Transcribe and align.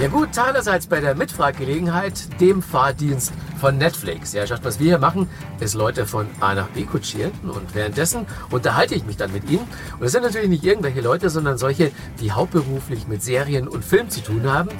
Ja 0.00 0.08
gut, 0.08 0.38
einerseits 0.38 0.86
bei 0.86 0.98
der 0.98 1.14
Mitfahrgelegenheit, 1.14 2.40
dem 2.40 2.62
Fahrdienst 2.62 3.34
von 3.60 3.76
Netflix. 3.76 4.32
Ja, 4.32 4.46
schaut, 4.46 4.64
was 4.64 4.78
wir 4.78 4.86
hier 4.86 4.98
machen, 4.98 5.28
ist 5.60 5.74
Leute 5.74 6.06
von 6.06 6.26
A 6.40 6.54
nach 6.54 6.68
B 6.68 6.84
kutschieren 6.84 7.32
und 7.42 7.74
währenddessen 7.74 8.24
unterhalte 8.50 8.94
ich 8.94 9.04
mich 9.04 9.18
dann 9.18 9.30
mit 9.30 9.50
ihnen. 9.50 9.68
Und 9.92 10.00
das 10.00 10.12
sind 10.12 10.22
natürlich 10.22 10.48
nicht 10.48 10.64
irgendwelche 10.64 11.02
Leute, 11.02 11.28
sondern 11.28 11.58
solche, 11.58 11.92
die 12.18 12.32
hauptberuflich 12.32 13.08
mit 13.08 13.22
Serien 13.22 13.68
und 13.68 13.84
Film 13.84 14.08
zu 14.08 14.22
tun 14.22 14.50
haben. 14.50 14.70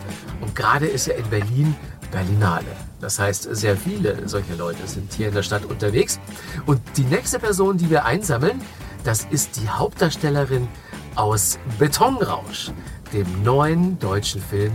Und 0.41 0.57
gerade 0.57 0.87
ist 0.87 1.07
ja 1.07 1.13
in 1.17 1.29
Berlin 1.29 1.77
Berlinale. 2.11 2.65
Das 3.03 3.19
heißt, 3.19 3.55
sehr 3.55 3.77
viele 3.77 4.27
solche 4.27 4.55
Leute 4.55 4.87
sind 4.87 5.13
hier 5.13 5.29
in 5.29 5.35
der 5.35 5.43
Stadt 5.43 5.67
unterwegs. 5.67 6.19
Und 6.65 6.81
die 6.97 7.05
nächste 7.05 7.39
Person, 7.39 7.77
die 7.77 7.91
wir 7.91 8.07
einsammeln, 8.07 8.63
das 9.05 9.27
ist 9.31 9.61
die 9.61 9.69
Hauptdarstellerin 9.69 10.67
aus 11.15 11.59
Betonrausch, 11.79 12.71
dem 13.13 13.27
neuen 13.43 13.99
deutschen 13.99 14.41
Film 14.41 14.73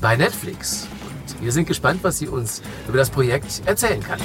bei 0.00 0.16
Netflix. 0.16 0.88
Und 1.12 1.42
wir 1.42 1.52
sind 1.52 1.66
gespannt, 1.66 2.00
was 2.02 2.18
sie 2.18 2.28
uns 2.28 2.62
über 2.88 2.98
das 2.98 3.10
Projekt 3.10 3.62
erzählen 3.66 4.02
kann. 4.02 4.18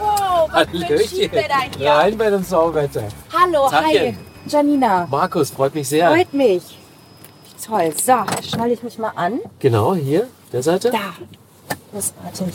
Oh, 0.00 0.48
was 0.52 0.68
hier. 1.10 1.30
Rein 1.80 2.16
bei 2.18 2.30
dem 2.30 2.42
Sauwetter. 2.42 3.08
Hallo, 3.32 3.70
hi. 3.70 3.94
Tagchen. 3.94 4.18
Janina. 4.48 5.06
Markus, 5.10 5.50
freut 5.50 5.74
mich 5.74 5.88
sehr. 5.88 6.10
Freut 6.10 6.32
mich. 6.32 6.62
Wie 6.62 7.66
toll. 7.66 7.92
So, 7.96 8.14
schnalle 8.48 8.72
ich 8.72 8.82
mich 8.82 8.98
mal 8.98 9.12
an. 9.16 9.40
Genau, 9.58 9.94
hier, 9.94 10.28
der 10.52 10.62
Seite. 10.62 10.90
Da. 10.90 11.14
Großartig. 11.92 12.54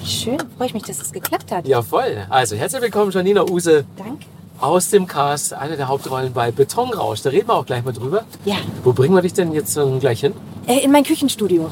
Wie 0.00 0.06
schön. 0.06 0.38
Freue 0.56 0.68
ich 0.68 0.74
mich, 0.74 0.82
dass 0.84 1.00
es 1.00 1.12
geklappt 1.12 1.52
hat. 1.52 1.66
Ja, 1.66 1.82
voll. 1.82 2.26
Also, 2.30 2.56
herzlich 2.56 2.82
willkommen, 2.82 3.10
Janina 3.10 3.42
Use 3.42 3.84
Danke. 3.96 4.24
Aus 4.60 4.90
dem 4.90 5.06
Cast, 5.06 5.52
eine 5.54 5.76
der 5.76 5.88
Hauptrollen 5.88 6.32
bei 6.32 6.50
Betonrausch. 6.52 7.22
Da 7.22 7.30
reden 7.30 7.48
wir 7.48 7.54
auch 7.54 7.66
gleich 7.66 7.84
mal 7.84 7.92
drüber. 7.92 8.22
Ja. 8.44 8.56
Wo 8.82 8.92
bringen 8.92 9.14
wir 9.14 9.22
dich 9.22 9.32
denn 9.34 9.52
jetzt 9.52 9.78
gleich 10.00 10.20
hin? 10.20 10.32
Äh, 10.66 10.78
in 10.84 10.90
mein 10.92 11.04
Küchenstudio. 11.04 11.70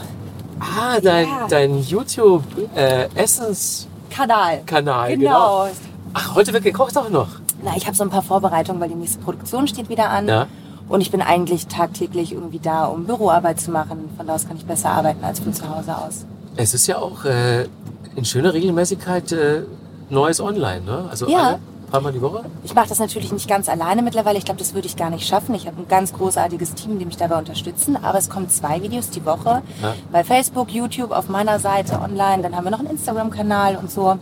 Ah, 0.60 1.00
dein, 1.00 1.26
Ja. 1.26 1.46
dein 1.48 1.82
YouTube-Essenskanal, 1.82 4.62
Kanal. 4.66 5.16
genau. 5.16 5.64
Genau. 5.64 5.68
Ach, 6.14 6.34
heute 6.34 6.52
wird 6.52 6.64
gekocht 6.64 6.96
auch 6.98 7.08
noch. 7.08 7.28
Na, 7.64 7.72
ich 7.76 7.86
habe 7.86 7.96
so 7.96 8.02
ein 8.02 8.10
paar 8.10 8.22
Vorbereitungen, 8.22 8.80
weil 8.80 8.88
die 8.90 8.94
nächste 8.94 9.18
Produktion 9.20 9.66
steht 9.68 9.88
wieder 9.88 10.10
an. 10.10 10.28
Ja. 10.28 10.46
Und 10.88 11.00
ich 11.00 11.10
bin 11.10 11.22
eigentlich 11.22 11.68
tagtäglich 11.68 12.32
irgendwie 12.32 12.58
da, 12.58 12.84
um 12.86 13.04
Büroarbeit 13.06 13.60
zu 13.60 13.70
machen. 13.70 14.10
Von 14.16 14.26
da 14.26 14.34
aus 14.34 14.46
kann 14.46 14.56
ich 14.56 14.66
besser 14.66 14.90
arbeiten 14.90 15.24
als 15.24 15.40
von 15.40 15.54
zu 15.54 15.68
Hause 15.74 15.96
aus. 15.96 16.26
Es 16.56 16.74
ist 16.74 16.86
ja 16.86 16.98
auch 16.98 17.24
äh, 17.24 17.66
in 18.14 18.24
schöner 18.24 18.52
Regelmäßigkeit 18.52 19.32
äh, 19.32 19.62
Neues 20.10 20.40
online, 20.40 20.82
ne? 20.82 21.04
Also 21.10 21.28
Ja. 21.28 21.38
alle 21.38 21.58
paar 21.92 22.00
Mal 22.00 22.12
die 22.12 22.20
Woche. 22.22 22.44
Ich 22.64 22.74
mache 22.74 22.88
das 22.88 22.98
natürlich 22.98 23.32
nicht 23.32 23.48
ganz 23.48 23.68
alleine 23.68 24.02
mittlerweile. 24.02 24.38
Ich 24.38 24.44
glaube, 24.44 24.58
das 24.58 24.74
würde 24.74 24.86
ich 24.88 24.96
gar 24.96 25.10
nicht 25.10 25.26
schaffen. 25.28 25.54
Ich 25.54 25.66
habe 25.66 25.80
ein 25.80 25.88
ganz 25.88 26.12
großartiges 26.12 26.74
Team, 26.74 26.98
die 26.98 27.04
mich 27.04 27.16
dabei 27.18 27.38
unterstützen. 27.38 27.96
Aber 28.02 28.18
es 28.18 28.28
kommen 28.28 28.48
zwei 28.48 28.82
Videos 28.82 29.10
die 29.10 29.24
Woche. 29.24 29.62
Ja. 29.82 29.94
Bei 30.10 30.24
Facebook, 30.24 30.70
YouTube, 30.72 31.12
auf 31.12 31.28
meiner 31.28 31.60
Seite 31.60 32.00
online. 32.00 32.42
Dann 32.42 32.56
haben 32.56 32.64
wir 32.64 32.70
noch 32.70 32.80
einen 32.80 32.90
Instagram-Kanal 32.90 33.76
und 33.76 33.90
so. 33.90 34.18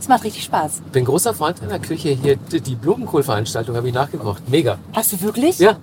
Es 0.00 0.06
macht 0.08 0.22
richtig 0.24 0.44
Spaß. 0.44 0.80
Bin 0.92 1.04
großer 1.04 1.34
Freund 1.34 1.60
in 1.60 1.68
der 1.68 1.80
Küche 1.80 2.10
hier. 2.10 2.36
Die 2.36 2.74
Blumenkohlveranstaltung 2.76 3.76
habe 3.76 3.88
ich 3.88 3.94
nachgekocht. 3.94 4.48
Mega. 4.48 4.78
Hast 4.94 5.12
du 5.12 5.20
wirklich? 5.20 5.58
Ja. 5.58 5.76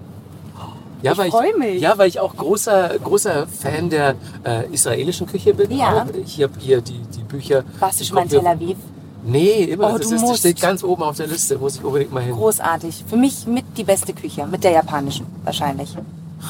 Ja, 1.02 1.12
Ich 1.12 1.18
weil 1.18 1.30
freu 1.30 1.52
mich. 1.60 1.82
Ja, 1.82 1.98
weil 1.98 2.08
ich 2.08 2.20
auch 2.20 2.36
großer, 2.36 2.92
großer 3.04 3.46
Fan 3.48 3.90
der 3.90 4.16
äh, 4.44 4.68
israelischen 4.74 5.28
Küche 5.28 5.54
bin. 5.54 5.70
Ja. 5.72 6.04
Auch. 6.04 6.06
Ich 6.26 6.42
habe 6.42 6.54
hier 6.58 6.82
die, 6.82 7.00
die 7.16 7.24
Bücher. 7.24 7.64
Warst 7.80 8.00
du 8.00 8.06
schon 8.06 8.16
mal 8.16 8.22
in 8.24 8.30
Tel 8.30 8.48
Aviv? 8.48 8.78
Nee, 9.26 9.64
immer. 9.64 9.94
Oh, 9.94 9.98
das, 9.98 10.10
du 10.10 10.16
ist, 10.16 10.22
das 10.28 10.38
steht 10.40 10.62
ganz 10.62 10.84
oben 10.84 11.04
auf 11.04 11.18
der 11.18 11.28
Liste. 11.28 11.58
Muss 11.58 11.76
ich 11.78 11.84
unbedingt 11.84 12.12
mal 12.14 12.24
hin. 12.24 12.36
Großartig. 12.36 13.04
Für 13.08 13.18
mich 13.18 13.46
mit 13.48 13.66
die 13.78 13.84
beste 13.84 14.14
Küche. 14.14 14.46
Mit 14.46 14.64
der 14.64 14.72
japanischen 14.72 15.26
wahrscheinlich. 15.44 15.96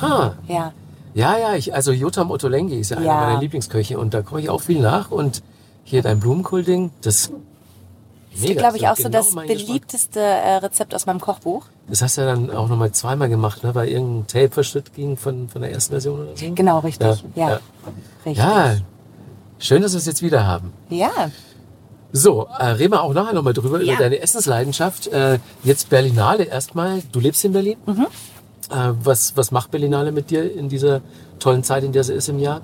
Ha. 0.02 0.36
Ja. 0.48 0.74
Ja, 1.14 1.38
ja, 1.38 1.56
ich, 1.56 1.74
also 1.74 1.92
Jotam 1.94 2.30
Ottolenghi 2.32 2.78
ist 2.80 2.92
ja, 2.92 2.98
einer 2.98 3.06
Ja. 3.06 3.14
meiner 3.28 3.40
Lieblingsköche 3.40 3.98
und 3.98 4.14
da 4.14 4.22
koche 4.22 4.42
ich 4.42 4.50
auch 4.50 4.62
viel 4.62 4.82
nach 4.82 5.12
und 5.12 5.42
hier 5.86 6.02
dein 6.02 6.20
Blumenkohl-Ding, 6.20 6.92
das 7.04 7.32
Das 8.32 8.42
mega. 8.42 8.52
ist, 8.54 8.58
glaube 8.58 8.78
ich, 8.78 8.88
auch 8.90 8.98
so 8.98 9.04
genau 9.04 9.18
das 9.20 9.32
mein 9.32 9.48
Geschmack. 9.48 9.66
beliebteste 9.68 10.20
äh, 10.20 10.56
Rezept 10.58 10.94
aus 10.94 11.06
meinem 11.06 11.22
Kochbuch. 11.22 11.68
Das 11.88 12.02
hast 12.02 12.18
du 12.18 12.22
ja 12.22 12.28
dann 12.28 12.52
auch 12.52 12.68
nochmal 12.68 12.92
zweimal 12.92 13.30
gemacht, 13.30 13.64
ne, 13.64 13.74
weil 13.74 13.88
irgendein 13.88 14.28
Tape-Verschnitt 14.28 14.94
ging 14.94 15.16
von, 15.16 15.48
von 15.48 15.62
der 15.62 15.72
ersten 15.72 15.92
Version 15.94 16.20
oder 16.20 16.36
so. 16.36 16.46
Genau, 16.54 16.80
richtig. 16.80 17.24
Ja. 17.36 17.50
ja. 17.52 17.60
Richtig. 18.26 18.44
Ja, 18.44 18.76
schön, 19.60 19.82
dass 19.84 19.94
wir 19.94 20.00
es 20.00 20.06
jetzt 20.08 20.22
wieder 20.22 20.46
haben. 20.46 20.74
Ja. 20.90 21.12
So, 22.12 22.48
äh, 22.60 22.66
reden 22.66 22.94
wir 22.94 23.04
auch 23.04 23.14
nachher 23.14 23.34
nochmal 23.34 23.54
drüber, 23.54 23.82
Ja. 23.82 23.94
über 23.94 24.04
deine 24.04 24.20
Essensleidenschaft. 24.20 25.08
Äh, 25.08 25.40
jetzt 25.64 25.90
Berlinale 25.90 26.44
erstmal. 26.44 27.02
Du 27.12 27.20
lebst 27.20 27.44
in 27.44 27.52
Berlin. 27.54 27.78
Mhm. 27.86 28.08
Äh, 28.72 28.94
was, 29.04 29.36
was 29.36 29.52
macht 29.52 29.72
Berlinale 29.72 30.12
mit 30.12 30.30
dir 30.30 30.52
in 30.56 30.70
dieser 30.70 31.02
tollen 31.40 31.64
Zeit, 31.64 31.84
in 31.84 31.92
der 31.92 32.04
sie 32.04 32.14
ist 32.14 32.30
im 32.30 32.40
Jahr? 32.40 32.62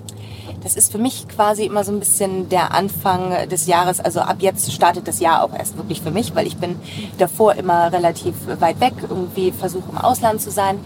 Das 0.62 0.76
ist 0.76 0.90
für 0.92 0.98
mich 0.98 1.26
quasi 1.28 1.64
immer 1.64 1.84
so 1.84 1.92
ein 1.92 1.98
bisschen 1.98 2.48
der 2.48 2.72
Anfang 2.72 3.48
des 3.48 3.66
Jahres. 3.66 4.00
Also 4.00 4.20
ab 4.20 4.36
jetzt 4.40 4.72
startet 4.72 5.06
das 5.08 5.20
Jahr 5.20 5.42
auch 5.44 5.52
erst 5.52 5.76
wirklich 5.76 6.00
für 6.00 6.10
mich, 6.12 6.34
weil 6.34 6.46
ich 6.46 6.56
bin 6.56 6.76
davor 7.18 7.54
immer 7.54 7.92
relativ 7.92 8.34
weit 8.60 8.80
weg, 8.80 8.94
irgendwie 9.02 9.52
versuche 9.52 9.90
im 9.90 9.98
Ausland 9.98 10.40
zu 10.40 10.50
sein. 10.50 10.78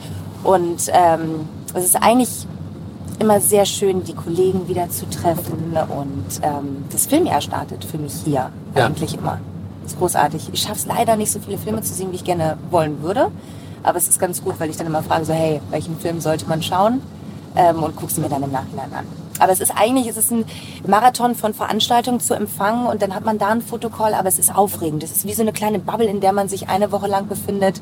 Und 0.42 0.88
ähm, 0.88 1.46
es 1.74 1.84
ist 1.84 1.96
eigentlich 1.96 2.46
immer 3.20 3.40
sehr 3.40 3.66
schön, 3.66 4.04
die 4.04 4.14
Kollegen 4.14 4.68
wieder 4.68 4.88
zu 4.90 5.08
treffen. 5.08 5.76
Und 5.88 6.26
ähm, 6.42 6.84
das 6.90 7.06
Filmjahr 7.06 7.40
startet 7.40 7.84
für 7.84 7.98
mich 7.98 8.12
hier 8.24 8.50
Ja. 8.74 8.86
eigentlich 8.86 9.14
immer. 9.16 9.38
Das 9.82 9.92
ist 9.92 9.98
großartig. 9.98 10.50
Ich 10.52 10.60
schaffe 10.62 10.76
es 10.76 10.86
leider 10.86 11.16
nicht 11.16 11.30
so 11.32 11.38
viele 11.38 11.58
Filme 11.58 11.80
zu 11.82 11.94
sehen, 11.94 12.10
wie 12.12 12.16
ich 12.16 12.24
gerne 12.24 12.58
wollen 12.70 13.02
würde. 13.02 13.28
Aber 13.82 13.98
es 13.98 14.08
ist 14.08 14.18
ganz 14.18 14.42
gut, 14.42 14.54
weil 14.58 14.68
ich 14.70 14.76
dann 14.76 14.86
immer 14.86 15.02
frage, 15.02 15.24
so 15.24 15.32
hey, 15.32 15.60
welchen 15.70 15.96
Film 15.98 16.20
sollte 16.20 16.46
man 16.48 16.62
schauen? 16.62 17.00
ähm, 17.56 17.82
und 17.82 17.96
guckst 17.96 18.18
mir 18.18 18.28
dann 18.28 18.42
im 18.42 18.52
Nachhinein 18.52 18.92
an. 18.92 19.06
Aber 19.38 19.50
es 19.52 19.60
ist 19.60 19.72
eigentlich, 19.74 20.06
es 20.06 20.16
ist 20.18 20.30
ein 20.30 20.44
Marathon 20.86 21.34
von 21.34 21.54
Veranstaltungen 21.54 22.20
zu 22.20 22.34
empfangen 22.34 22.86
und 22.86 23.00
dann 23.02 23.14
hat 23.14 23.24
man 23.24 23.38
da 23.38 23.48
einen 23.48 23.62
Fotocall, 23.62 24.12
aber 24.14 24.28
es 24.28 24.38
ist 24.38 24.54
aufregend. 24.54 25.02
Es 25.02 25.10
ist 25.10 25.26
wie 25.26 25.32
so 25.32 25.40
eine 25.42 25.52
kleine 25.52 25.78
Bubble, 25.78 26.06
in 26.06 26.20
der 26.20 26.32
man 26.34 26.48
sich 26.50 26.68
eine 26.68 26.92
Woche 26.92 27.06
lang 27.06 27.28
befindet 27.28 27.80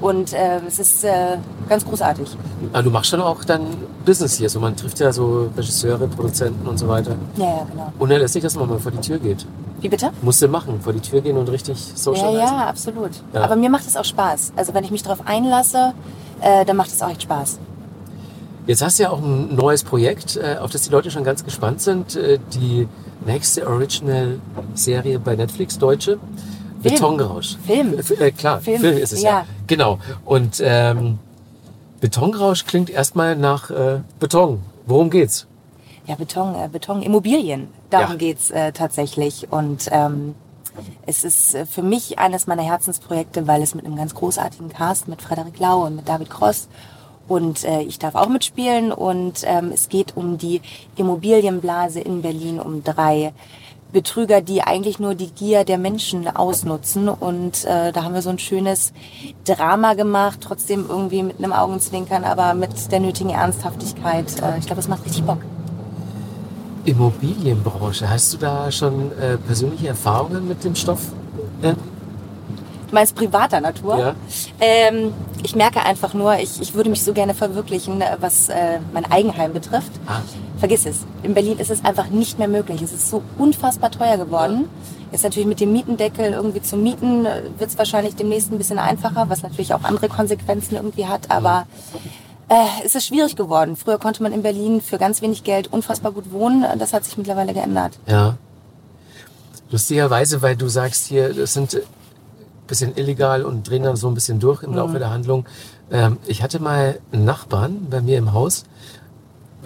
und 0.00 0.32
äh, 0.32 0.60
es 0.66 0.78
ist 0.78 1.04
äh, 1.04 1.38
ganz 1.68 1.84
großartig. 1.84 2.28
Ah, 2.72 2.82
du 2.82 2.90
machst 2.90 3.10
schon 3.10 3.20
auch 3.20 3.44
dann 3.44 3.62
Business 4.04 4.34
hier. 4.36 4.48
So, 4.50 4.60
man 4.60 4.76
trifft 4.76 4.98
ja 5.00 5.12
so 5.12 5.48
Regisseure, 5.56 6.06
Produzenten 6.08 6.66
und 6.66 6.78
so 6.78 6.86
weiter. 6.88 7.16
Ja, 7.36 7.44
ja, 7.44 7.66
genau. 7.70 7.92
Unerlässlich, 7.98 8.42
dass 8.42 8.54
man 8.56 8.68
mal 8.68 8.78
vor 8.78 8.92
die 8.92 8.98
Tür 9.00 9.18
geht. 9.18 9.46
Wie 9.80 9.88
bitte? 9.88 10.10
Musst 10.22 10.40
du 10.42 10.48
machen, 10.48 10.80
vor 10.80 10.92
die 10.92 11.00
Tür 11.00 11.20
gehen 11.20 11.36
und 11.36 11.48
richtig 11.50 11.78
Ja, 11.90 11.96
socialisen. 11.96 12.40
ja, 12.56 12.66
absolut. 12.66 13.10
Ja. 13.32 13.42
Aber 13.42 13.56
mir 13.56 13.68
macht 13.70 13.86
es 13.86 13.96
auch 13.96 14.04
Spaß. 14.04 14.52
Also 14.56 14.72
wenn 14.74 14.84
ich 14.84 14.90
mich 14.90 15.02
darauf 15.02 15.26
einlasse, 15.26 15.92
äh, 16.40 16.64
dann 16.64 16.76
macht 16.76 16.88
es 16.90 17.02
auch 17.02 17.10
echt 17.10 17.22
Spaß. 17.22 17.58
Jetzt 18.66 18.82
hast 18.82 18.98
du 18.98 19.04
ja 19.04 19.10
auch 19.10 19.18
ein 19.22 19.54
neues 19.54 19.84
Projekt, 19.84 20.36
äh, 20.36 20.56
auf 20.60 20.70
das 20.72 20.82
die 20.82 20.90
Leute 20.90 21.10
schon 21.10 21.24
ganz 21.24 21.44
gespannt 21.44 21.80
sind. 21.82 22.16
Äh, 22.16 22.38
Die 22.52 22.88
nächste 23.24 23.66
Original-Serie 23.68 25.18
bei 25.18 25.36
Netflix, 25.36 25.78
deutsche. 25.78 26.18
Betonrausch. 26.90 27.56
Film. 27.66 27.98
F 27.98 28.10
äh, 28.10 28.30
klar, 28.30 28.60
Film. 28.60 28.80
Film, 28.80 28.98
ist 28.98 29.12
es 29.12 29.22
ja. 29.22 29.30
ja. 29.30 29.46
Genau. 29.66 29.98
Und 30.24 30.62
ähm, 30.64 31.18
Betonrausch 32.00 32.64
klingt 32.66 32.90
erstmal 32.90 33.36
nach 33.36 33.70
äh, 33.70 34.00
Beton. 34.20 34.60
Worum 34.86 35.10
geht's? 35.10 35.46
Ja, 36.06 36.14
Beton, 36.14 36.54
äh, 36.54 36.68
Beton, 36.68 37.02
Immobilien. 37.02 37.68
Darum 37.90 38.12
Ja. 38.12 38.16
geht's 38.16 38.50
äh, 38.50 38.72
tatsächlich. 38.72 39.48
Und 39.50 39.88
ähm, 39.90 40.34
es 41.04 41.24
ist 41.24 41.54
äh, 41.54 41.66
für 41.66 41.82
mich 41.82 42.18
eines 42.18 42.46
meiner 42.46 42.62
Herzensprojekte, 42.62 43.46
weil 43.46 43.62
es 43.62 43.74
mit 43.74 43.84
einem 43.84 43.96
ganz 43.96 44.14
großartigen 44.14 44.68
Cast, 44.68 45.08
mit 45.08 45.22
Frederik 45.22 45.58
Lau 45.58 45.84
und 45.86 45.96
mit 45.96 46.08
David 46.08 46.30
Cross 46.30 46.68
und 47.28 47.64
äh, 47.64 47.82
ich 47.82 47.98
darf 47.98 48.14
auch 48.14 48.28
mitspielen. 48.28 48.92
Und 48.92 49.42
ähm, 49.44 49.70
es 49.72 49.88
geht 49.88 50.16
um 50.16 50.38
die 50.38 50.60
Immobilienblase 50.96 52.00
in 52.00 52.22
Berlin, 52.22 52.60
um 52.60 52.84
drei 52.84 53.32
Betrüger, 53.96 54.42
die 54.42 54.60
eigentlich 54.60 54.98
nur 54.98 55.14
die 55.14 55.30
Gier 55.30 55.64
der 55.64 55.78
Menschen 55.78 56.28
ausnutzen. 56.28 57.08
Und 57.08 57.64
äh, 57.64 57.92
da 57.92 58.04
haben 58.04 58.12
wir 58.12 58.20
so 58.20 58.28
ein 58.28 58.38
schönes 58.38 58.92
Drama 59.46 59.94
gemacht, 59.94 60.40
trotzdem 60.42 60.84
irgendwie 60.86 61.22
mit 61.22 61.38
einem 61.38 61.54
Augenzwinkern, 61.54 62.24
aber 62.24 62.52
mit 62.52 62.92
der 62.92 63.00
nötigen 63.00 63.30
Ernsthaftigkeit. 63.30 64.26
Äh, 64.42 64.58
ich 64.58 64.66
glaube, 64.66 64.80
es 64.80 64.88
macht 64.88 65.06
richtig 65.06 65.22
Bock. 65.22 65.38
Immobilienbranche. 66.84 68.10
Hast 68.10 68.34
du 68.34 68.36
da 68.36 68.70
schon 68.70 69.12
äh, 69.18 69.38
persönliche 69.38 69.88
Erfahrungen 69.88 70.46
mit 70.46 70.62
dem 70.62 70.74
Stoff? 70.74 71.00
Äh? 71.62 71.72
Du 71.72 72.94
meinst 72.94 73.16
privater 73.16 73.62
Natur? 73.62 73.98
Ja. 73.98 74.14
Ähm, 74.60 75.14
ich 75.42 75.56
merke 75.56 75.80
einfach 75.80 76.12
nur, 76.12 76.38
ich, 76.38 76.60
ich 76.60 76.74
würde 76.74 76.90
mich 76.90 77.02
so 77.02 77.14
gerne 77.14 77.32
verwirklichen, 77.32 78.04
was 78.20 78.50
äh, 78.50 78.78
mein 78.92 79.10
Eigenheim 79.10 79.54
betrifft. 79.54 79.92
Ah. 80.06 80.20
Vergiss 80.58 80.86
es. 80.86 81.00
In 81.22 81.34
Berlin 81.34 81.58
ist 81.58 81.70
es 81.70 81.84
einfach 81.84 82.08
nicht 82.08 82.38
mehr 82.38 82.48
möglich. 82.48 82.80
Es 82.82 82.92
ist 82.92 83.10
so 83.10 83.22
unfassbar 83.38 83.90
teuer 83.90 84.16
geworden. 84.16 84.68
Jetzt 85.12 85.22
natürlich 85.22 85.46
mit 85.46 85.60
dem 85.60 85.72
Mietendeckel 85.72 86.32
irgendwie 86.32 86.62
zu 86.62 86.76
mieten, 86.76 87.24
wird 87.24 87.70
es 87.70 87.78
wahrscheinlich 87.78 88.16
demnächst 88.16 88.50
ein 88.50 88.58
bisschen 88.58 88.78
einfacher, 88.78 89.26
was 89.28 89.42
natürlich 89.42 89.74
auch 89.74 89.84
andere 89.84 90.08
Konsequenzen 90.08 90.76
irgendwie 90.76 91.06
hat. 91.06 91.30
Aber 91.30 91.66
äh, 92.48 92.54
es 92.84 92.94
ist 92.94 93.06
schwierig 93.06 93.36
geworden. 93.36 93.76
Früher 93.76 93.98
konnte 93.98 94.22
man 94.22 94.32
in 94.32 94.42
Berlin 94.42 94.80
für 94.80 94.98
ganz 94.98 95.20
wenig 95.22 95.44
Geld 95.44 95.72
unfassbar 95.72 96.12
gut 96.12 96.32
wohnen. 96.32 96.64
Das 96.78 96.92
hat 96.92 97.04
sich 97.04 97.16
mittlerweile 97.16 97.52
geändert. 97.52 97.98
Ja. 98.06 98.36
Lustigerweise, 99.70 100.42
weil 100.42 100.56
du 100.56 100.68
sagst 100.68 101.06
hier, 101.06 101.34
das 101.34 101.52
sind 101.52 101.74
ein 101.74 101.82
bisschen 102.66 102.96
illegal 102.96 103.44
und 103.44 103.68
drehen 103.68 103.82
dann 103.82 103.96
so 103.96 104.08
ein 104.08 104.14
bisschen 104.14 104.38
durch 104.38 104.62
im 104.62 104.74
Laufe 104.74 104.98
der 104.98 105.10
Handlung. 105.10 105.44
Ähm, 105.90 106.18
ich 106.26 106.42
hatte 106.42 106.60
mal 106.60 106.98
einen 107.12 107.24
Nachbarn 107.24 107.88
bei 107.90 108.00
mir 108.00 108.18
im 108.18 108.32
Haus. 108.32 108.64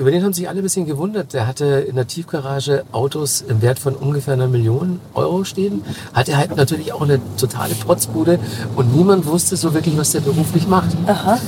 Über 0.00 0.11
den 0.11 0.25
haben 0.25 0.32
sich 0.32 0.49
alle 0.49 0.61
ein 0.61 0.62
bisschen 0.62 0.87
gewundert. 0.87 1.35
Der 1.35 1.47
hatte 1.47 1.67
in 1.67 1.94
der 1.94 2.06
Tiefgarage 2.06 2.85
Autos 2.91 3.44
im 3.47 3.61
Wert 3.61 3.79
von 3.79 3.94
ungefähr 3.94 4.32
einer 4.32 4.49
Million 4.49 4.99
Euro 5.12 5.44
stehen. 5.44 5.82
Hatte 6.14 6.38
halt 6.38 6.56
natürlich 6.56 6.94
auch 6.94 7.02
eine 7.02 7.20
totale 7.37 7.75
Protzbude 7.75 8.38
und 8.76 8.97
niemand 8.97 9.26
wusste 9.26 9.58
so 9.58 9.75
wirklich, 9.75 9.99
was 9.99 10.12
der 10.12 10.20
beruflich 10.20 10.67
macht. 10.67 10.88
Aha. 11.06 11.38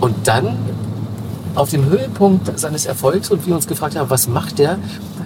Und 0.00 0.14
dann 0.28 0.56
auf 1.56 1.70
dem 1.70 1.86
Höhepunkt 1.86 2.56
seines 2.56 2.86
Erfolgs 2.86 3.32
und 3.32 3.44
wir 3.44 3.56
uns 3.56 3.66
gefragt 3.66 3.96
haben, 3.96 4.08
was 4.08 4.28
macht 4.28 4.60
der, 4.60 4.78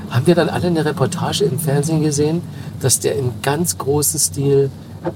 haben 0.08 0.26
wir 0.26 0.34
dann 0.34 0.48
alle 0.48 0.68
eine 0.68 0.82
Reportage 0.82 1.44
im 1.44 1.58
Fernsehen 1.58 2.02
gesehen, 2.02 2.40
dass 2.80 2.98
der 2.98 3.14
in 3.14 3.42
ganz 3.42 3.76
großem 3.76 4.18
Stil 4.18 4.70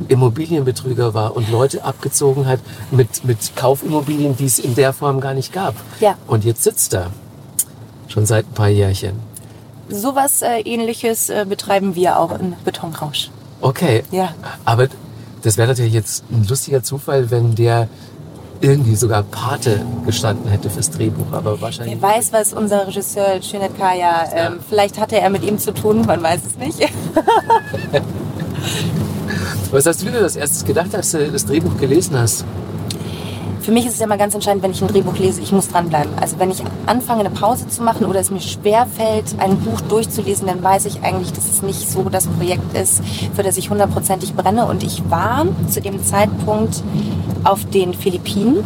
Immobilienbetrüger 0.08 1.14
war 1.14 1.34
und 1.34 1.50
Leute 1.50 1.82
abgezogen 1.82 2.46
hat 2.46 2.60
mit, 2.90 3.24
mit 3.24 3.56
Kaufimmobilien, 3.56 4.36
die 4.36 4.44
es 4.44 4.58
in 4.58 4.74
der 4.74 4.92
Form 4.92 5.22
gar 5.22 5.32
nicht 5.32 5.50
gab. 5.50 5.74
Ja. 6.00 6.18
Und 6.26 6.44
jetzt 6.44 6.62
sitzt 6.62 6.92
er. 6.92 7.10
Schon 8.08 8.26
seit 8.26 8.46
ein 8.46 8.52
paar 8.54 8.68
Jährchen. 8.68 9.14
Sowas 9.88 10.42
äh, 10.42 10.60
ähnliches 10.60 11.28
äh, 11.30 11.44
betreiben 11.48 11.94
wir 11.94 12.18
auch 12.18 12.38
in 12.38 12.54
Betonrausch. 12.64 13.30
Okay. 13.60 14.02
Ja. 14.10 14.34
Aber 14.64 14.88
das 15.42 15.56
wäre 15.56 15.68
natürlich 15.68 15.92
jetzt 15.92 16.24
ein 16.30 16.46
lustiger 16.48 16.82
Zufall, 16.82 17.30
wenn 17.30 17.54
der 17.54 17.88
irgendwie 18.60 18.94
sogar 18.96 19.22
Pate 19.24 19.84
gestanden 20.06 20.48
hätte 20.50 20.70
fürs 20.70 20.90
Drehbuch, 20.90 21.32
aber 21.32 21.60
wahrscheinlich. 21.60 21.98
Wer 22.00 22.08
weiß, 22.16 22.32
was 22.32 22.54
unser 22.54 22.86
Regisseur 22.86 23.40
Cüneyt 23.42 23.76
Kaya, 23.78 24.24
ähm, 24.32 24.54
Ja. 24.54 24.58
vielleicht 24.68 24.98
hatte 24.98 25.20
er 25.20 25.28
mit 25.28 25.42
ihm 25.44 25.58
zu 25.58 25.72
tun, 25.74 26.02
man 26.06 26.22
weiß 26.22 26.40
es 26.46 26.56
nicht. 26.56 26.80
Was 29.70 29.86
hast 29.86 30.02
du 30.02 30.06
dir 30.06 30.20
das 30.20 30.36
erstes 30.36 30.64
gedacht, 30.64 30.94
als 30.94 31.10
du 31.10 31.30
das 31.32 31.44
Drehbuch 31.46 31.76
gelesen 31.78 32.16
hast? 32.16 32.44
Für 33.64 33.72
mich 33.72 33.86
ist 33.86 33.94
es 33.94 33.98
ja 33.98 34.04
immer 34.04 34.18
ganz 34.18 34.34
entscheidend, 34.34 34.62
wenn 34.62 34.72
ich 34.72 34.82
ein 34.82 34.88
Drehbuch 34.88 35.16
lese, 35.16 35.40
ich 35.40 35.50
muss 35.50 35.68
dranbleiben. 35.68 36.12
Also 36.20 36.38
wenn 36.38 36.50
ich 36.50 36.62
anfange, 36.84 37.20
eine 37.20 37.30
Pause 37.30 37.66
zu 37.66 37.82
machen 37.82 38.04
oder 38.04 38.20
es 38.20 38.30
mir 38.30 38.42
schwer 38.42 38.86
fällt, 38.86 39.40
ein 39.40 39.58
Buch 39.58 39.80
durchzulesen, 39.80 40.46
dann 40.46 40.62
weiß 40.62 40.84
ich 40.84 41.02
eigentlich, 41.02 41.32
dass 41.32 41.48
es 41.48 41.62
nicht 41.62 41.90
so 41.90 42.02
das 42.10 42.26
Projekt 42.26 42.76
ist, 42.76 43.02
für 43.34 43.42
das 43.42 43.56
ich 43.56 43.70
hundertprozentig 43.70 44.34
brenne. 44.34 44.66
Und 44.66 44.82
ich 44.82 45.02
war 45.08 45.46
zu 45.70 45.80
dem 45.80 46.04
Zeitpunkt 46.04 46.82
auf 47.42 47.64
den 47.64 47.94
Philippinen 47.94 48.62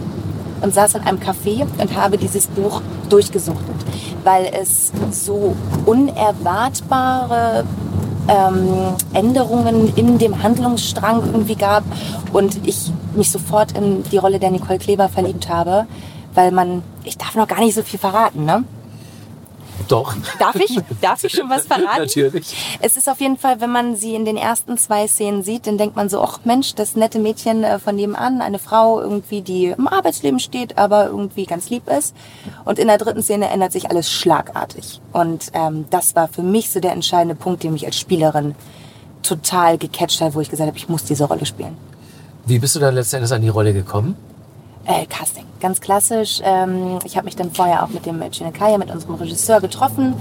und 0.62 0.74
saß 0.74 0.96
in 0.96 1.02
einem 1.02 1.20
Café 1.20 1.64
und 1.80 1.96
habe 1.96 2.18
dieses 2.18 2.48
Buch 2.48 2.82
durchgesuchtet, 3.08 3.76
weil 4.24 4.50
es 4.60 4.90
so 5.12 5.54
unerwartbare 5.86 7.62
ähm, 8.28 8.94
Änderungen 9.12 9.94
in 9.96 10.18
dem 10.18 10.42
Handlungsstrang 10.42 11.22
irgendwie 11.24 11.56
gab 11.56 11.84
und 12.32 12.66
ich 12.66 12.92
mich 13.14 13.30
sofort 13.30 13.72
in 13.72 14.02
die 14.04 14.18
Rolle 14.18 14.38
der 14.38 14.50
Nicole 14.50 14.78
Kleber 14.78 15.08
verliebt 15.08 15.48
habe, 15.48 15.86
weil 16.34 16.52
man, 16.52 16.82
ich 17.04 17.18
darf 17.18 17.34
noch 17.34 17.48
gar 17.48 17.60
nicht 17.60 17.74
so 17.74 17.82
viel 17.82 17.98
verraten, 17.98 18.44
ne? 18.44 18.64
Doch. 19.86 20.14
Darf 20.38 20.56
ich? 20.56 20.78
Darf 21.00 21.22
ich 21.24 21.32
schon 21.32 21.48
was 21.48 21.66
verraten? 21.66 22.00
Natürlich. 22.00 22.78
Es 22.80 22.96
ist 22.96 23.08
auf 23.08 23.20
jeden 23.20 23.36
Fall, 23.36 23.60
wenn 23.60 23.70
man 23.70 23.96
sie 23.96 24.14
in 24.14 24.24
den 24.24 24.36
ersten 24.36 24.76
zwei 24.76 25.06
Szenen 25.06 25.42
sieht, 25.42 25.66
dann 25.66 25.78
denkt 25.78 25.96
man 25.96 26.08
so, 26.08 26.20
ach 26.20 26.40
Mensch, 26.44 26.74
das 26.74 26.96
nette 26.96 27.18
Mädchen 27.18 27.64
äh, 27.64 27.78
von 27.78 27.96
nebenan, 27.96 28.40
eine 28.40 28.58
Frau 28.58 29.00
irgendwie, 29.00 29.40
die 29.40 29.66
im 29.66 29.88
Arbeitsleben 29.88 30.40
steht, 30.40 30.76
aber 30.78 31.06
irgendwie 31.06 31.46
ganz 31.46 31.70
lieb 31.70 31.88
ist. 31.88 32.14
Und 32.64 32.78
in 32.78 32.88
der 32.88 32.98
dritten 32.98 33.22
Szene 33.22 33.48
ändert 33.48 33.72
sich 33.72 33.90
alles 33.90 34.10
schlagartig. 34.10 35.00
Und 35.12 35.50
ähm, 35.52 35.86
das 35.90 36.16
war 36.16 36.28
für 36.28 36.42
mich 36.42 36.70
so 36.70 36.80
der 36.80 36.92
entscheidende 36.92 37.34
Punkt, 37.34 37.62
der 37.62 37.70
mich 37.70 37.86
als 37.86 37.98
Spielerin 37.98 38.54
total 39.22 39.78
gecatcht 39.78 40.20
hat, 40.20 40.34
wo 40.34 40.40
ich 40.40 40.50
gesagt 40.50 40.68
habe, 40.68 40.78
ich 40.78 40.88
muss 40.88 41.04
diese 41.04 41.24
Rolle 41.24 41.46
spielen. 41.46 41.76
Wie 42.46 42.58
bist 42.58 42.74
du 42.76 42.80
dann 42.80 42.94
letztendlich 42.94 43.32
an 43.32 43.42
die 43.42 43.48
Rolle 43.48 43.72
gekommen? 43.74 44.16
Äh, 44.88 45.04
Casting, 45.04 45.44
ganz 45.60 45.82
klassisch. 45.82 46.40
Ähm, 46.42 46.98
ich 47.04 47.18
habe 47.18 47.26
mich 47.26 47.36
dann 47.36 47.52
vorher 47.52 47.84
auch 47.84 47.90
mit 47.90 48.06
dem 48.06 48.22
Kaya, 48.54 48.78
mit 48.78 48.90
unserem 48.90 49.16
Regisseur 49.16 49.60
getroffen 49.60 50.14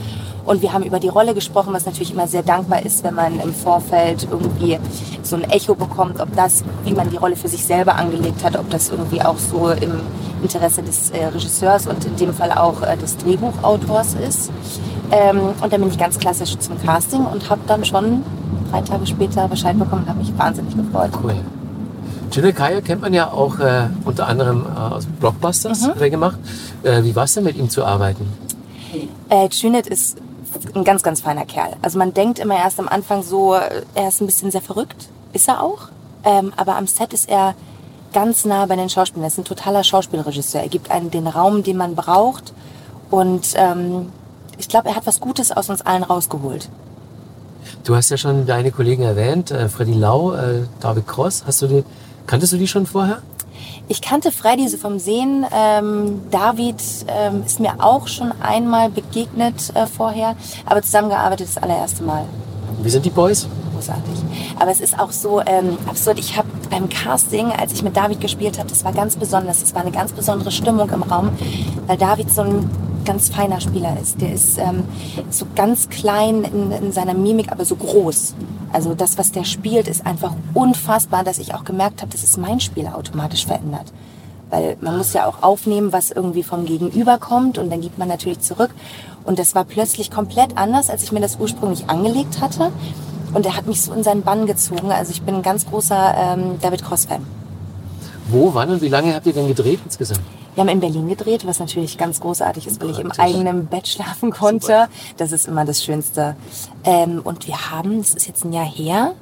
und 0.43 0.61
wir 0.61 0.73
haben 0.73 0.83
über 0.83 0.99
die 0.99 1.07
Rolle 1.07 1.33
gesprochen, 1.33 1.71
was 1.71 1.85
natürlich 1.85 2.11
immer 2.11 2.27
sehr 2.27 2.43
dankbar 2.43 2.85
ist, 2.85 3.01
wenn 3.05 3.15
man 3.15 3.39
im 3.39 3.53
Vorfeld 3.53 4.27
irgendwie 4.29 4.77
so 5.23 5.37
ein 5.37 5.45
Echo 5.45 5.73
bekommt, 5.73 6.19
ob 6.19 6.35
das, 6.35 6.65
wie 6.83 6.91
man 6.91 7.09
die 7.09 7.15
Rolle 7.15 7.37
für 7.37 7.47
sich 7.47 7.65
selber 7.65 7.95
angelegt 7.95 8.43
hat, 8.43 8.57
ob 8.57 8.69
das 8.69 8.89
irgendwie 8.89 9.21
auch 9.21 9.37
so 9.37 9.69
im 9.69 10.01
Interesse 10.43 10.83
des 10.83 11.11
äh, 11.11 11.27
Regisseurs 11.27 11.87
und 11.87 12.03
in 12.03 12.17
dem 12.17 12.33
Fall 12.33 12.51
auch 12.51 12.81
äh, 12.81 12.97
des 12.97 13.15
Drehbuchautors 13.15 14.15
ist. 14.15 14.51
Ähm, 15.11 15.39
und 15.61 15.71
dann 15.71 15.79
bin 15.79 15.89
ich 15.89 15.97
ganz 15.97 16.19
klassisch 16.19 16.57
zum 16.59 16.77
Casting 16.83 17.25
und 17.25 17.49
habe 17.49 17.61
dann 17.67 17.85
schon 17.85 18.21
drei 18.69 18.81
Tage 18.81 19.07
später 19.07 19.47
Bescheid 19.47 19.79
bekommen 19.79 20.01
und 20.01 20.09
habe 20.09 20.19
mich 20.19 20.37
wahnsinnig 20.37 20.75
gefreut. 20.75 21.11
Cool. 21.23 21.35
Jill 22.31 22.53
Kaya 22.53 22.81
kennt 22.81 23.01
man 23.01 23.13
ja 23.13 23.31
auch 23.31 23.59
äh, 23.59 23.87
unter 24.05 24.27
anderem 24.27 24.65
äh, 24.65 24.79
aus 24.79 25.05
Blockbusters, 25.19 25.81
Mhm. 25.81 25.87
hat 25.87 26.01
er 26.01 26.09
gemacht. 26.09 26.37
Äh, 26.83 27.03
wie 27.03 27.15
war 27.15 27.23
es 27.25 27.33
denn 27.33 27.43
mit 27.43 27.55
ihm 27.57 27.69
zu 27.69 27.83
arbeiten? 27.85 28.27
Äh, 29.29 29.47
Junet 29.51 29.87
ist 29.87 30.17
ein 30.73 30.83
ganz, 30.83 31.03
ganz 31.03 31.21
feiner 31.21 31.45
Kerl. 31.45 31.73
Also 31.81 31.97
man 31.97 32.13
denkt 32.13 32.39
immer 32.39 32.55
erst 32.57 32.79
am 32.79 32.87
Anfang 32.87 33.23
so, 33.23 33.55
äh, 33.55 33.81
er 33.95 34.07
ist 34.07 34.21
ein 34.21 34.25
bisschen 34.25 34.51
sehr 34.51 34.61
verrückt. 34.61 35.09
Ist 35.33 35.47
er 35.47 35.61
auch. 35.61 35.89
Ähm, 36.23 36.53
aber 36.57 36.75
am 36.77 36.87
Set 36.87 37.13
ist 37.13 37.29
er 37.29 37.53
ganz 38.13 38.45
nah 38.45 38.65
bei 38.65 38.75
den 38.75 38.89
Schauspielern. 38.89 39.23
Er 39.23 39.27
ist 39.27 39.37
ein 39.37 39.43
totaler 39.45 39.83
Schauspielregisseur. 39.83 40.61
Er 40.61 40.69
gibt 40.69 40.89
einen 40.89 41.11
den 41.11 41.27
Raum, 41.27 41.63
den 41.63 41.77
man 41.77 41.95
braucht. 41.95 42.53
Und 43.11 43.53
ähm, 43.55 44.09
ich 44.57 44.67
glaube, 44.67 44.89
er 44.89 44.95
hat 44.95 45.05
was 45.05 45.19
Gutes 45.19 45.51
aus 45.51 45.69
uns 45.69 45.81
allen 45.81 46.03
rausgeholt. 46.03 46.69
Du 47.83 47.95
hast 47.95 48.09
ja 48.09 48.17
schon 48.17 48.45
deine 48.45 48.71
Kollegen 48.71 49.03
erwähnt, 49.03 49.51
äh, 49.51 49.69
Freddy 49.69 49.93
Lau, 49.93 50.33
äh, 50.33 50.63
David 50.79 51.07
Cross. 51.07 51.43
Hast 51.45 51.61
du 51.61 51.67
die, 51.67 51.83
kanntest 52.27 52.53
du 52.53 52.57
die 52.57 52.67
schon 52.67 52.85
vorher? 52.85 53.21
Ich 53.87 54.01
kannte 54.01 54.31
Freddy 54.31 54.67
so 54.67 54.77
vom 54.77 54.99
Sehen. 54.99 55.45
Ähm, 55.51 56.21
David 56.29 56.81
ähm, 57.07 57.43
ist 57.45 57.59
mir 57.59 57.75
auch 57.79 58.07
schon 58.07 58.31
einmal 58.41 58.89
begegnet 58.89 59.73
äh, 59.73 59.87
vorher, 59.87 60.35
aber 60.65 60.81
zusammengearbeitet 60.81 61.47
das 61.47 61.57
allererste 61.57 62.03
Mal. 62.03 62.25
Wie 62.83 62.89
sind 62.89 63.05
die 63.05 63.09
Boys? 63.09 63.47
großartig. 63.77 64.15
Aber 64.59 64.71
es 64.71 64.79
ist 64.79 64.99
auch 64.99 65.11
so 65.11 65.41
ähm, 65.41 65.77
absurd. 65.87 66.19
Ich 66.19 66.37
habe 66.37 66.47
beim 66.69 66.89
Casting, 66.89 67.51
als 67.51 67.73
ich 67.73 67.83
mit 67.83 67.95
David 67.95 68.21
gespielt 68.21 68.57
habe, 68.57 68.69
das 68.69 68.83
war 68.83 68.93
ganz 68.93 69.15
besonders. 69.15 69.61
Es 69.61 69.73
war 69.75 69.81
eine 69.81 69.91
ganz 69.91 70.11
besondere 70.11 70.51
Stimmung 70.51 70.89
im 70.89 71.03
Raum, 71.03 71.29
weil 71.85 71.97
David 71.97 72.31
so 72.31 72.41
ein 72.41 72.69
ganz 73.05 73.29
feiner 73.29 73.61
Spieler 73.61 73.97
ist. 74.01 74.19
Der 74.21 74.33
ist 74.33 74.57
ähm, 74.57 74.83
so 75.29 75.45
ganz 75.55 75.89
klein 75.89 76.43
in, 76.43 76.71
in 76.71 76.91
seiner 76.91 77.13
Mimik, 77.13 77.51
aber 77.51 77.63
so 77.65 77.75
groß. 77.75 78.33
Also 78.73 78.93
das, 78.93 79.17
was 79.17 79.31
der 79.31 79.43
spielt, 79.43 79.87
ist 79.87 80.05
einfach 80.05 80.33
unfassbar, 80.53 81.23
dass 81.23 81.39
ich 81.39 81.53
auch 81.53 81.63
gemerkt 81.63 82.01
habe, 82.01 82.11
dass 82.11 82.23
es 82.23 82.37
mein 82.37 82.59
Spiel 82.59 82.87
automatisch 82.87 83.45
verändert. 83.45 83.93
Weil 84.49 84.77
man 84.81 84.97
muss 84.97 85.13
ja 85.13 85.25
auch 85.25 85.43
aufnehmen, 85.43 85.91
was 85.91 86.11
irgendwie 86.11 86.43
vom 86.43 86.65
Gegenüber 86.65 87.17
kommt 87.17 87.57
und 87.57 87.69
dann 87.69 87.81
gibt 87.81 87.97
man 87.97 88.07
natürlich 88.07 88.39
zurück. 88.39 88.71
Und 89.25 89.39
das 89.39 89.55
war 89.55 89.65
plötzlich 89.65 90.09
komplett 90.09 90.57
anders, 90.57 90.89
als 90.89 91.03
ich 91.03 91.11
mir 91.11 91.19
das 91.19 91.37
ursprünglich 91.39 91.89
angelegt 91.89 92.39
hatte. 92.39 92.71
Und 93.33 93.45
er 93.45 93.57
hat 93.57 93.67
mich 93.67 93.81
so 93.81 93.93
in 93.93 94.03
seinen 94.03 94.21
Bann 94.21 94.45
gezogen. 94.45 94.91
Also 94.91 95.11
ich 95.11 95.21
bin 95.21 95.35
ein 95.35 95.41
ganz 95.43 95.65
großer 95.65 96.15
ähm, 96.17 96.59
David 96.61 96.83
Cross-Fan. 96.83 97.25
Wo, 98.29 98.53
wann 98.53 98.69
und 98.69 98.81
wie 98.81 98.87
lange 98.89 99.13
habt 99.13 99.25
ihr 99.25 99.33
denn 99.33 99.47
gedreht 99.47 99.79
insgesamt? 99.83 100.21
Wir 100.57 100.63
haben 100.63 100.69
in 100.69 100.79
Berlin 100.79 101.07
gedreht, 101.07 101.45
was 101.45 101.59
natürlich 101.59 101.99
ganz 101.99 102.19
großartig 102.19 102.65
ist, 102.65 102.81
weil 102.81 102.89
ich 102.89 102.97
im 102.97 103.11
eigenen 103.11 103.67
Bett 103.67 103.87
schlafen 103.87 104.31
konnte. 104.31 104.87
Das 105.15 105.31
ist 105.31 105.47
immer 105.47 105.65
das 105.65 105.83
Schönste. 105.83 106.35
Ähm, 106.83 107.21
und 107.23 107.45
wir 107.45 107.69
haben, 107.69 107.99
das 107.99 108.15
ist 108.15 108.27
jetzt 108.27 108.43
ein 108.43 108.51
Jahr 108.51 108.65
her, 108.65 109.13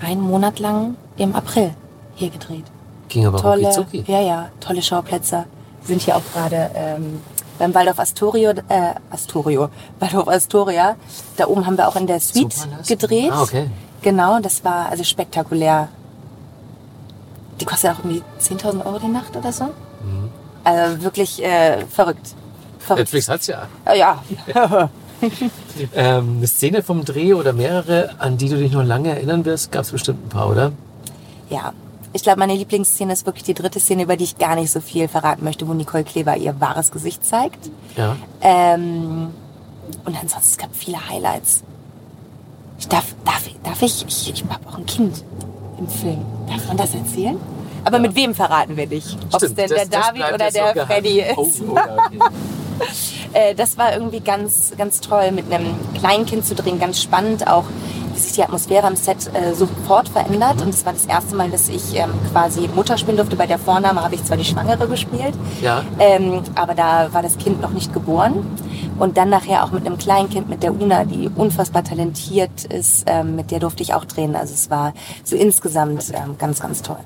einen 0.00 0.22
Monat 0.22 0.60
lang 0.60 0.96
im 1.18 1.34
April 1.34 1.74
hier 2.14 2.30
gedreht. 2.30 2.64
Ging 3.10 3.26
aber 3.26 3.36
Tolle, 3.36 3.76
rucki 3.76 4.02
ja, 4.06 4.22
ja, 4.22 4.48
tolle 4.60 4.80
Schauplätze. 4.80 5.44
Wir 5.82 5.88
sind 5.88 6.00
hier 6.00 6.16
auch 6.16 6.22
gerade 6.32 6.70
ähm, 6.74 7.20
beim 7.58 7.74
Waldorf 7.74 7.98
Astorio, 7.98 8.52
äh, 8.52 8.94
Astorio, 9.10 9.68
Waldorf 10.00 10.28
Astoria. 10.28 10.96
Da 11.36 11.48
oben 11.48 11.66
haben 11.66 11.76
wir 11.76 11.86
auch 11.86 11.96
in 11.96 12.06
der 12.06 12.18
Suite 12.18 12.50
Superlast? 12.50 12.88
gedreht. 12.88 13.30
Ah, 13.30 13.42
okay. 13.42 13.68
Genau, 14.00 14.40
das 14.40 14.64
war 14.64 14.88
also 14.88 15.04
spektakulär. 15.04 15.88
Die 17.60 17.66
kostet 17.66 17.90
auch 17.90 17.98
irgendwie 17.98 18.22
10.000 18.40 18.86
Euro 18.86 18.98
die 19.00 19.08
Nacht 19.08 19.36
oder 19.36 19.52
so. 19.52 19.64
Mhm. 19.64 20.21
Also 20.64 21.02
wirklich 21.02 21.42
äh, 21.42 21.84
verrückt. 21.86 22.34
verrückt. 22.78 23.00
Netflix 23.00 23.28
hat's 23.28 23.46
ja. 23.48 23.66
Äh, 23.84 23.98
ja, 23.98 24.22
Ähm, 25.94 26.34
eine 26.38 26.46
Szene 26.48 26.82
vom 26.82 27.04
Dreh 27.04 27.32
oder 27.34 27.52
mehrere, 27.52 28.10
an 28.18 28.36
die 28.38 28.48
du 28.48 28.56
dich 28.56 28.72
noch 28.72 28.82
lange 28.84 29.10
erinnern 29.10 29.44
wirst, 29.44 29.70
gab 29.70 29.82
es 29.84 29.92
bestimmt 29.92 30.26
ein 30.26 30.28
paar, 30.28 30.48
oder? 30.50 30.72
ja. 31.48 31.72
Ich 32.14 32.22
glaube, 32.22 32.40
meine 32.40 32.54
Lieblingsszene 32.54 33.10
ist 33.14 33.24
wirklich 33.24 33.44
die 33.44 33.54
dritte 33.54 33.80
Szene, 33.80 34.02
über 34.02 34.18
die 34.18 34.24
ich 34.24 34.36
gar 34.36 34.54
nicht 34.54 34.70
so 34.70 34.82
viel 34.82 35.08
verraten 35.08 35.44
möchte, 35.44 35.66
wo 35.66 35.72
Nicole 35.72 36.04
Kleber 36.04 36.36
ihr 36.36 36.60
wahres 36.60 36.90
Gesicht 36.90 37.24
zeigt. 37.24 37.70
Ja. 37.96 38.16
Ähm, 38.42 39.28
und 40.04 40.14
ansonsten, 40.20 40.40
es 40.50 40.58
gab 40.58 40.68
viele 40.74 40.98
Highlights. 41.08 41.62
Ich 42.78 42.86
darf, 42.88 43.06
darf, 43.24 43.46
ich- 43.46 43.56
darf 43.62 43.80
ich, 43.80 44.04
ich, 44.06 44.30
ich 44.30 44.44
habe 44.46 44.68
auch 44.68 44.76
ein 44.76 44.84
Kind 44.84 45.24
im 45.78 45.88
Film. 45.88 46.18
Darf 46.48 46.68
man 46.68 46.76
das 46.76 46.94
erzählen? 46.94 47.38
Aber 47.84 47.98
mit 47.98 48.14
wem 48.14 48.34
verraten 48.34 48.76
wir 48.76 48.86
nicht? 48.86 49.16
Ob 49.32 49.42
es 49.42 49.54
denn 49.54 49.68
das- 49.68 49.88
der 49.88 50.00
David 50.00 50.34
oder 50.34 50.50
der. 50.50 50.86
Freddy 50.86 51.20
ist. 51.20 51.36
Oh, 51.36 51.48
oh, 51.70 51.74
ja, 51.76 51.96
okay. 52.06 52.18
Äh, 53.34 53.54
das 53.54 53.78
war 53.78 53.92
irgendwie 53.94 54.20
ganz, 54.20 54.72
ganz 54.76 55.00
toll, 55.00 55.30
mit 55.32 55.50
einem 55.52 55.74
kleinen 55.98 56.26
Kind 56.26 56.44
zu 56.44 56.54
drehen. 56.54 56.78
Ganz 56.80 57.00
spannend 57.00 57.46
auch, 57.46 57.64
dass 58.12 58.24
sich 58.24 58.32
die 58.34 58.42
Atmosphäre 58.42 58.86
am 58.86 58.96
Set 58.96 59.30
äh, 59.34 59.54
sofort 59.54 60.08
verändert. 60.08 60.60
Und 60.60 60.70
es 60.70 60.84
war 60.84 60.92
das 60.92 61.06
erste 61.06 61.34
Mal, 61.36 61.48
dass 61.50 61.68
ich 61.70 61.94
ähm, 61.96 62.10
quasi 62.32 62.68
Mutter 62.74 62.98
spielen 62.98 63.16
durfte. 63.16 63.36
Bei 63.36 63.46
der 63.46 63.58
Vorname 63.58 64.02
habe 64.02 64.16
ich 64.16 64.24
zwar 64.24 64.36
die 64.36 64.44
Schwangere 64.44 64.86
gespielt, 64.88 65.32
Ja. 65.62 65.82
ähm, 65.98 66.42
aber 66.56 66.74
da 66.74 67.08
war 67.12 67.22
das 67.22 67.38
Kind 67.38 67.60
noch 67.62 67.70
nicht 67.70 67.92
geboren. 67.94 68.44
Und 68.98 69.16
dann 69.16 69.30
nachher 69.30 69.64
auch 69.64 69.70
mit 69.70 69.86
einem 69.86 69.96
Kleinkind, 69.96 70.48
mit 70.50 70.62
der 70.62 70.74
Una, 70.78 71.04
die 71.04 71.30
unfassbar 71.34 71.84
talentiert 71.84 72.64
ist, 72.64 73.04
ähm, 73.06 73.36
mit 73.36 73.50
der 73.50 73.60
durfte 73.60 73.82
ich 73.82 73.94
auch 73.94 74.04
drehen. 74.04 74.36
Also 74.36 74.52
es 74.52 74.68
war 74.70 74.92
so 75.24 75.36
insgesamt 75.36 76.12
ganz, 76.38 76.60
ganz 76.60 76.82
toll. 76.82 76.98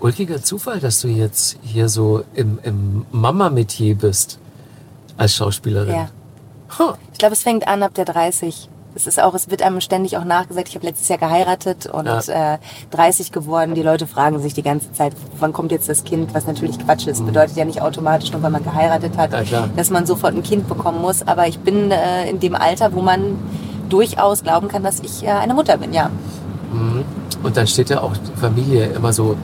Ulkiger 0.00 0.42
Zufall, 0.42 0.80
dass 0.80 1.00
du 1.00 1.08
jetzt 1.08 1.56
hier 1.62 1.88
so 1.88 2.24
im, 2.34 2.58
im 2.62 3.04
Mama-Metier 3.12 3.94
bist 3.94 4.38
als 5.16 5.34
Schauspielerin. 5.34 5.94
Ja. 5.94 6.08
Huh. 6.78 6.94
Ich 7.12 7.18
glaube, 7.18 7.34
es 7.34 7.42
fängt 7.42 7.68
an 7.68 7.82
ab 7.82 7.92
der 7.94 8.06
30. 8.06 8.68
Es 8.94 9.06
ist 9.06 9.22
auch, 9.22 9.34
es 9.34 9.50
wird 9.50 9.62
einem 9.62 9.80
ständig 9.80 10.16
auch 10.16 10.24
nachgesagt. 10.24 10.68
Ich 10.68 10.74
habe 10.74 10.86
letztes 10.86 11.08
Jahr 11.08 11.18
geheiratet 11.18 11.86
und 11.86 12.06
Ja. 12.06 12.54
äh, 12.54 12.58
30 12.90 13.30
geworden. 13.30 13.74
Die 13.74 13.82
Leute 13.82 14.06
fragen 14.06 14.40
sich 14.40 14.54
die 14.54 14.62
ganze 14.62 14.90
Zeit, 14.92 15.12
wann 15.38 15.52
kommt 15.52 15.70
jetzt 15.70 15.88
das 15.88 16.02
Kind? 16.02 16.34
Was 16.34 16.46
natürlich 16.46 16.78
Quatsch 16.78 17.06
ist. 17.06 17.24
Bedeutet 17.24 17.56
ja 17.56 17.64
nicht 17.64 17.82
automatisch, 17.82 18.32
nur 18.32 18.42
weil 18.42 18.50
man 18.50 18.64
geheiratet 18.64 19.16
hat, 19.16 19.30
Mhm. 19.32 19.46
Ja, 19.50 19.68
dass 19.76 19.90
man 19.90 20.06
sofort 20.06 20.34
ein 20.34 20.42
Kind 20.42 20.66
bekommen 20.68 21.00
muss. 21.00 21.22
Aber 21.26 21.46
ich 21.46 21.58
bin 21.60 21.90
äh, 21.92 22.28
in 22.28 22.40
dem 22.40 22.54
Alter, 22.56 22.92
wo 22.92 23.00
man 23.02 23.38
durchaus 23.90 24.42
glauben 24.42 24.66
kann, 24.68 24.82
dass 24.82 25.00
ich 25.00 25.22
äh, 25.24 25.28
eine 25.28 25.54
Mutter 25.54 25.76
bin. 25.76 25.92
Ja. 25.92 26.10
Mhm. 26.72 27.04
Und 27.42 27.56
dann 27.56 27.66
steht 27.68 27.90
ja 27.90 28.00
auch 28.02 28.12
Familie 28.40 28.86
immer 28.86 29.12
so 29.12 29.36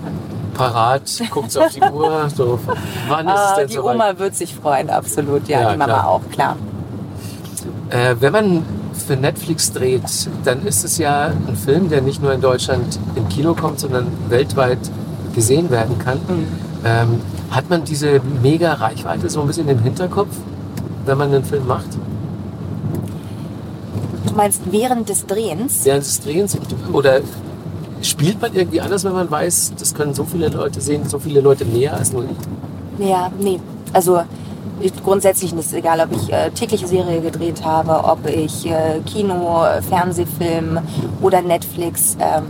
parat, 0.57 1.03
guckt 1.31 1.51
so 1.53 1.61
auf 1.61 1.73
die 1.73 1.81
Uhr, 1.81 2.29
so 2.35 2.59
wann 3.09 3.27
ist 3.27 3.33
es 3.35 3.39
Ah, 3.41 3.57
denn 3.57 3.69
die 3.69 3.75
soweit? 3.75 3.95
Oma 3.95 4.19
wird 4.19 4.35
sich 4.35 4.55
freuen, 4.55 4.91
absolut. 4.91 5.47
Ja, 5.49 5.61
Ja, 5.63 5.73
die 5.73 5.77
Mama 5.79 5.93
klar. 5.93 6.09
auch, 6.09 6.21
klar. 6.31 6.57
Äh, 7.91 8.17
wenn 8.21 8.33
man 8.33 8.63
für 9.07 9.17
Netflix 9.17 9.73
dreht, 9.73 10.03
dann 10.45 10.67
ist 10.67 10.85
es 10.85 10.99
ja 10.99 11.27
ein 11.27 11.57
Film, 11.57 11.89
der 11.89 12.01
nicht 12.03 12.23
nur 12.23 12.33
in 12.33 12.41
Deutschland 12.41 12.99
im 13.15 13.29
Kino 13.29 13.55
kommt, 13.55 13.79
sondern 13.81 14.07
weltweit 14.29 14.79
gesehen 15.35 15.71
werden 15.71 15.99
kann. 15.99 16.19
Mhm. 16.27 16.47
Ähm, 16.85 17.21
hat 17.51 17.69
man 17.71 17.85
diese 17.85 18.21
mega 18.43 18.73
Reichweite 18.75 19.29
so 19.29 19.41
ein 19.41 19.47
bisschen 19.47 19.69
im 19.69 19.79
Hinterkopf, 19.81 20.35
wenn 21.05 21.19
man 21.19 21.33
einen 21.33 21.45
Film 21.45 21.67
macht? 21.67 21.87
Du 24.27 24.35
meinst 24.35 24.63
während 24.71 25.09
des 25.09 25.27
Drehens? 25.27 25.85
Während 25.85 26.05
des 26.05 26.21
Drehens? 26.21 26.57
Oder 26.93 27.21
spielt 28.07 28.41
man 28.41 28.55
irgendwie 28.55 28.81
anders, 28.81 29.05
wenn 29.05 29.13
man 29.13 29.31
weiß, 29.31 29.73
das 29.79 29.95
können 29.95 30.15
so 30.15 30.25
viele 30.25 30.49
Leute 30.49 30.81
sehen, 30.81 31.09
so 31.09 31.19
viele 31.19 31.41
Leute 31.41 31.65
mehr 31.65 31.95
als 31.95 32.13
nur 32.13 32.25
ich? 32.25 33.07
Ja, 33.07 33.31
nee. 33.39 33.59
Also 33.93 34.21
ich- 34.81 34.93
grundsätzlich 35.05 35.53
ist 35.53 35.67
es 35.67 35.73
egal, 35.73 36.01
ob 36.01 36.13
ich 36.13 36.33
äh, 36.33 36.51
tägliche 36.51 36.87
Serie 36.87 37.21
gedreht 37.21 37.65
habe, 37.65 38.05
ob 38.05 38.27
ich 38.29 38.67
äh, 38.67 39.01
Kino, 39.07 39.65
Fernsehfilm 39.89 40.79
oder 41.23 41.43
Netflix. 41.43 42.17
Ähm, 42.21 42.45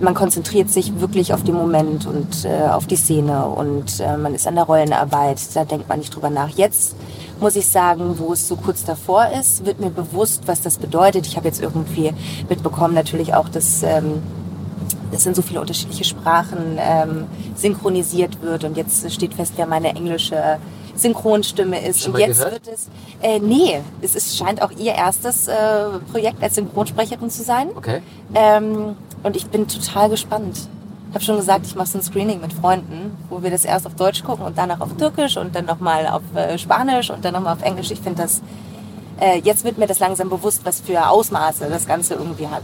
man 0.00 0.14
konzentriert 0.14 0.70
sich 0.70 1.00
wirklich 1.00 1.32
auf 1.34 1.42
den 1.42 1.54
Moment 1.54 2.06
und 2.06 2.44
äh, 2.44 2.68
auf 2.68 2.86
die 2.86 2.96
Szene 2.96 3.46
und 3.46 4.00
äh, 4.00 4.16
man 4.16 4.34
ist 4.34 4.46
an 4.46 4.54
der 4.54 4.64
Rollenarbeit. 4.64 5.40
Da 5.54 5.64
denkt 5.64 5.88
man 5.88 5.98
nicht 5.98 6.14
drüber 6.14 6.30
nach. 6.30 6.50
Jetzt 6.50 6.94
muss 7.40 7.56
ich 7.56 7.66
sagen, 7.66 8.18
wo 8.18 8.32
es 8.32 8.46
so 8.46 8.56
kurz 8.56 8.84
davor 8.84 9.28
ist, 9.38 9.64
wird 9.66 9.80
mir 9.80 9.90
bewusst, 9.90 10.42
was 10.46 10.60
das 10.60 10.78
bedeutet. 10.78 11.26
Ich 11.26 11.36
habe 11.36 11.46
jetzt 11.46 11.60
irgendwie 11.60 12.12
mitbekommen, 12.48 12.94
natürlich 12.94 13.34
auch, 13.34 13.48
dass 13.48 13.82
ähm, 13.82 14.22
es 15.12 15.26
in 15.26 15.34
so 15.34 15.42
viele 15.42 15.60
unterschiedliche 15.60 16.04
Sprachen 16.04 16.78
ähm, 16.78 17.26
synchronisiert 17.56 18.40
wird 18.42 18.64
und 18.64 18.76
jetzt 18.76 19.10
steht 19.12 19.34
fest, 19.34 19.54
wer 19.56 19.66
meine 19.66 19.88
englische 19.88 20.58
Synchronstimme 20.94 21.80
ist. 21.86 22.02
Schon 22.02 22.14
und 22.14 22.20
jetzt 22.20 22.38
gehört? 22.38 22.66
wird 22.66 22.74
es. 22.74 22.88
Äh, 23.22 23.38
nee, 23.38 23.80
es 24.02 24.14
ist, 24.14 24.36
scheint 24.36 24.62
auch 24.62 24.70
ihr 24.72 24.94
erstes 24.94 25.48
äh, 25.48 25.54
Projekt 26.10 26.42
als 26.42 26.56
Synchronsprecherin 26.56 27.30
zu 27.30 27.42
sein. 27.42 27.70
Okay. 27.74 28.02
Ähm, 28.34 28.96
und 29.22 29.36
ich 29.36 29.46
bin 29.46 29.68
total 29.68 30.08
gespannt. 30.10 30.68
Ich 31.08 31.14
habe 31.14 31.24
schon 31.24 31.36
gesagt, 31.36 31.66
ich 31.66 31.74
mache 31.74 31.88
so 31.88 31.98
ein 31.98 32.02
Screening 32.02 32.40
mit 32.40 32.52
Freunden, 32.52 33.16
wo 33.30 33.42
wir 33.42 33.50
das 33.50 33.64
erst 33.64 33.86
auf 33.86 33.94
Deutsch 33.94 34.22
gucken 34.22 34.44
und 34.44 34.58
danach 34.58 34.80
auf 34.80 34.94
Türkisch 34.98 35.36
und 35.38 35.54
dann 35.54 35.64
nochmal 35.64 36.06
auf 36.06 36.22
äh, 36.34 36.58
Spanisch 36.58 37.10
und 37.10 37.24
dann 37.24 37.32
nochmal 37.32 37.54
auf 37.54 37.62
Englisch. 37.62 37.90
Ich 37.90 38.00
finde 38.00 38.22
das, 38.22 38.42
äh, 39.18 39.38
jetzt 39.40 39.64
wird 39.64 39.78
mir 39.78 39.86
das 39.86 40.00
langsam 40.00 40.28
bewusst, 40.28 40.60
was 40.64 40.80
für 40.80 41.08
Ausmaße 41.08 41.66
das 41.70 41.86
Ganze 41.86 42.14
irgendwie 42.14 42.48
hat. 42.48 42.62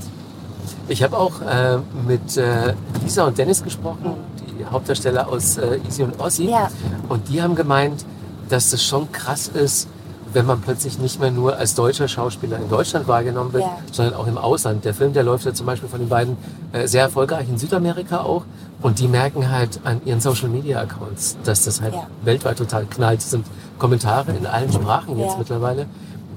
Ich 0.89 1.03
habe 1.03 1.17
auch 1.17 1.41
äh, 1.41 1.79
mit 2.07 2.37
äh, 2.37 2.75
Lisa 3.03 3.25
und 3.25 3.39
Dennis 3.39 3.63
gesprochen, 3.63 4.15
die 4.59 4.65
Hauptdarsteller 4.67 5.27
aus 5.27 5.57
äh, 5.57 5.79
Easy 5.87 6.03
und 6.03 6.21
Ossi. 6.21 6.45
Ja. 6.45 6.69
Und 7.09 7.29
die 7.31 7.41
haben 7.41 7.55
gemeint, 7.55 8.05
dass 8.51 8.71
das 8.71 8.85
schon 8.85 9.11
krass 9.11 9.49
ist, 9.49 9.89
wenn 10.35 10.47
man 10.47 10.61
plötzlich 10.61 10.99
nicht 10.99 11.21
mehr 11.21 11.31
nur 11.31 11.57
als 11.57 11.75
deutscher 11.75 12.09
Schauspieler 12.09 12.59
in 12.59 12.69
Deutschland 12.69 13.07
wahrgenommen 13.09 13.53
wird, 13.53 13.63
Ja. 13.65 13.79
sondern 13.93 14.15
auch 14.15 14.27
im 14.27 14.37
Ausland. 14.37 14.85
Der 14.85 14.93
Film, 14.95 15.13
der 15.13 15.23
läuft 15.23 15.45
ja 15.47 15.55
zum 15.55 15.67
Beispiel 15.67 15.89
von 15.89 16.01
den 16.01 16.09
beiden 16.09 16.37
äh, 16.73 16.87
sehr 16.87 17.03
erfolgreich 17.03 17.49
in 17.49 17.57
Südamerika 17.59 18.19
auch. 18.21 18.45
Und 18.83 18.99
die 18.99 19.09
merken 19.09 19.51
halt 19.51 19.81
an 19.85 20.01
ihren 20.05 20.21
Social 20.21 20.49
Media 20.49 20.81
Accounts, 20.81 21.37
dass 21.45 21.65
das 21.65 21.81
halt 21.81 21.95
Ja. 21.95 22.07
weltweit 22.23 22.59
total 22.59 22.85
knallt. 22.85 23.21
Es 23.21 23.31
sind 23.31 23.47
Kommentare 23.79 24.33
in 24.33 24.47
allen 24.47 24.73
Sprachen 24.73 25.19
jetzt 25.19 25.33
Ja. 25.33 25.39
mittlerweile. 25.39 25.87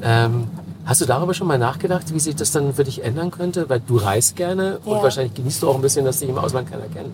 Ähm, 0.01 0.47
hast 0.85 1.01
du 1.01 1.05
darüber 1.05 1.33
schon 1.33 1.47
mal 1.47 1.57
nachgedacht, 1.57 2.13
wie 2.13 2.19
sich 2.19 2.35
das 2.35 2.51
dann 2.51 2.73
für 2.73 2.83
dich 2.83 3.03
ändern 3.03 3.31
könnte? 3.31 3.67
Weil 3.69 3.81
du 3.85 3.97
reist 3.97 4.35
gerne 4.35 4.77
und 4.85 5.01
wahrscheinlich 5.01 5.33
genießt 5.33 5.63
du 5.63 5.69
auch 5.69 5.75
ein 5.75 5.81
bisschen, 5.81 6.05
dass 6.05 6.19
dich 6.19 6.29
im 6.29 6.37
Ausland 6.37 6.69
keiner 6.71 6.85
kennt. 6.93 7.13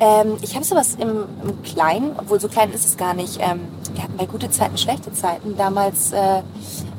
Ähm, 0.00 0.36
ich 0.42 0.54
habe 0.54 0.64
sowas 0.64 0.96
im, 0.98 1.24
im 1.42 1.62
Kleinen, 1.62 2.12
obwohl 2.18 2.40
so 2.40 2.48
klein 2.48 2.72
ist 2.72 2.84
es 2.84 2.96
gar 2.96 3.14
nicht. 3.14 3.38
Ähm, 3.40 3.60
wir 3.92 4.02
hatten 4.02 4.16
bei 4.16 4.26
gute 4.26 4.50
Zeiten, 4.50 4.76
schlechte 4.76 5.12
Zeiten 5.12 5.56
damals 5.56 6.12
äh, 6.12 6.42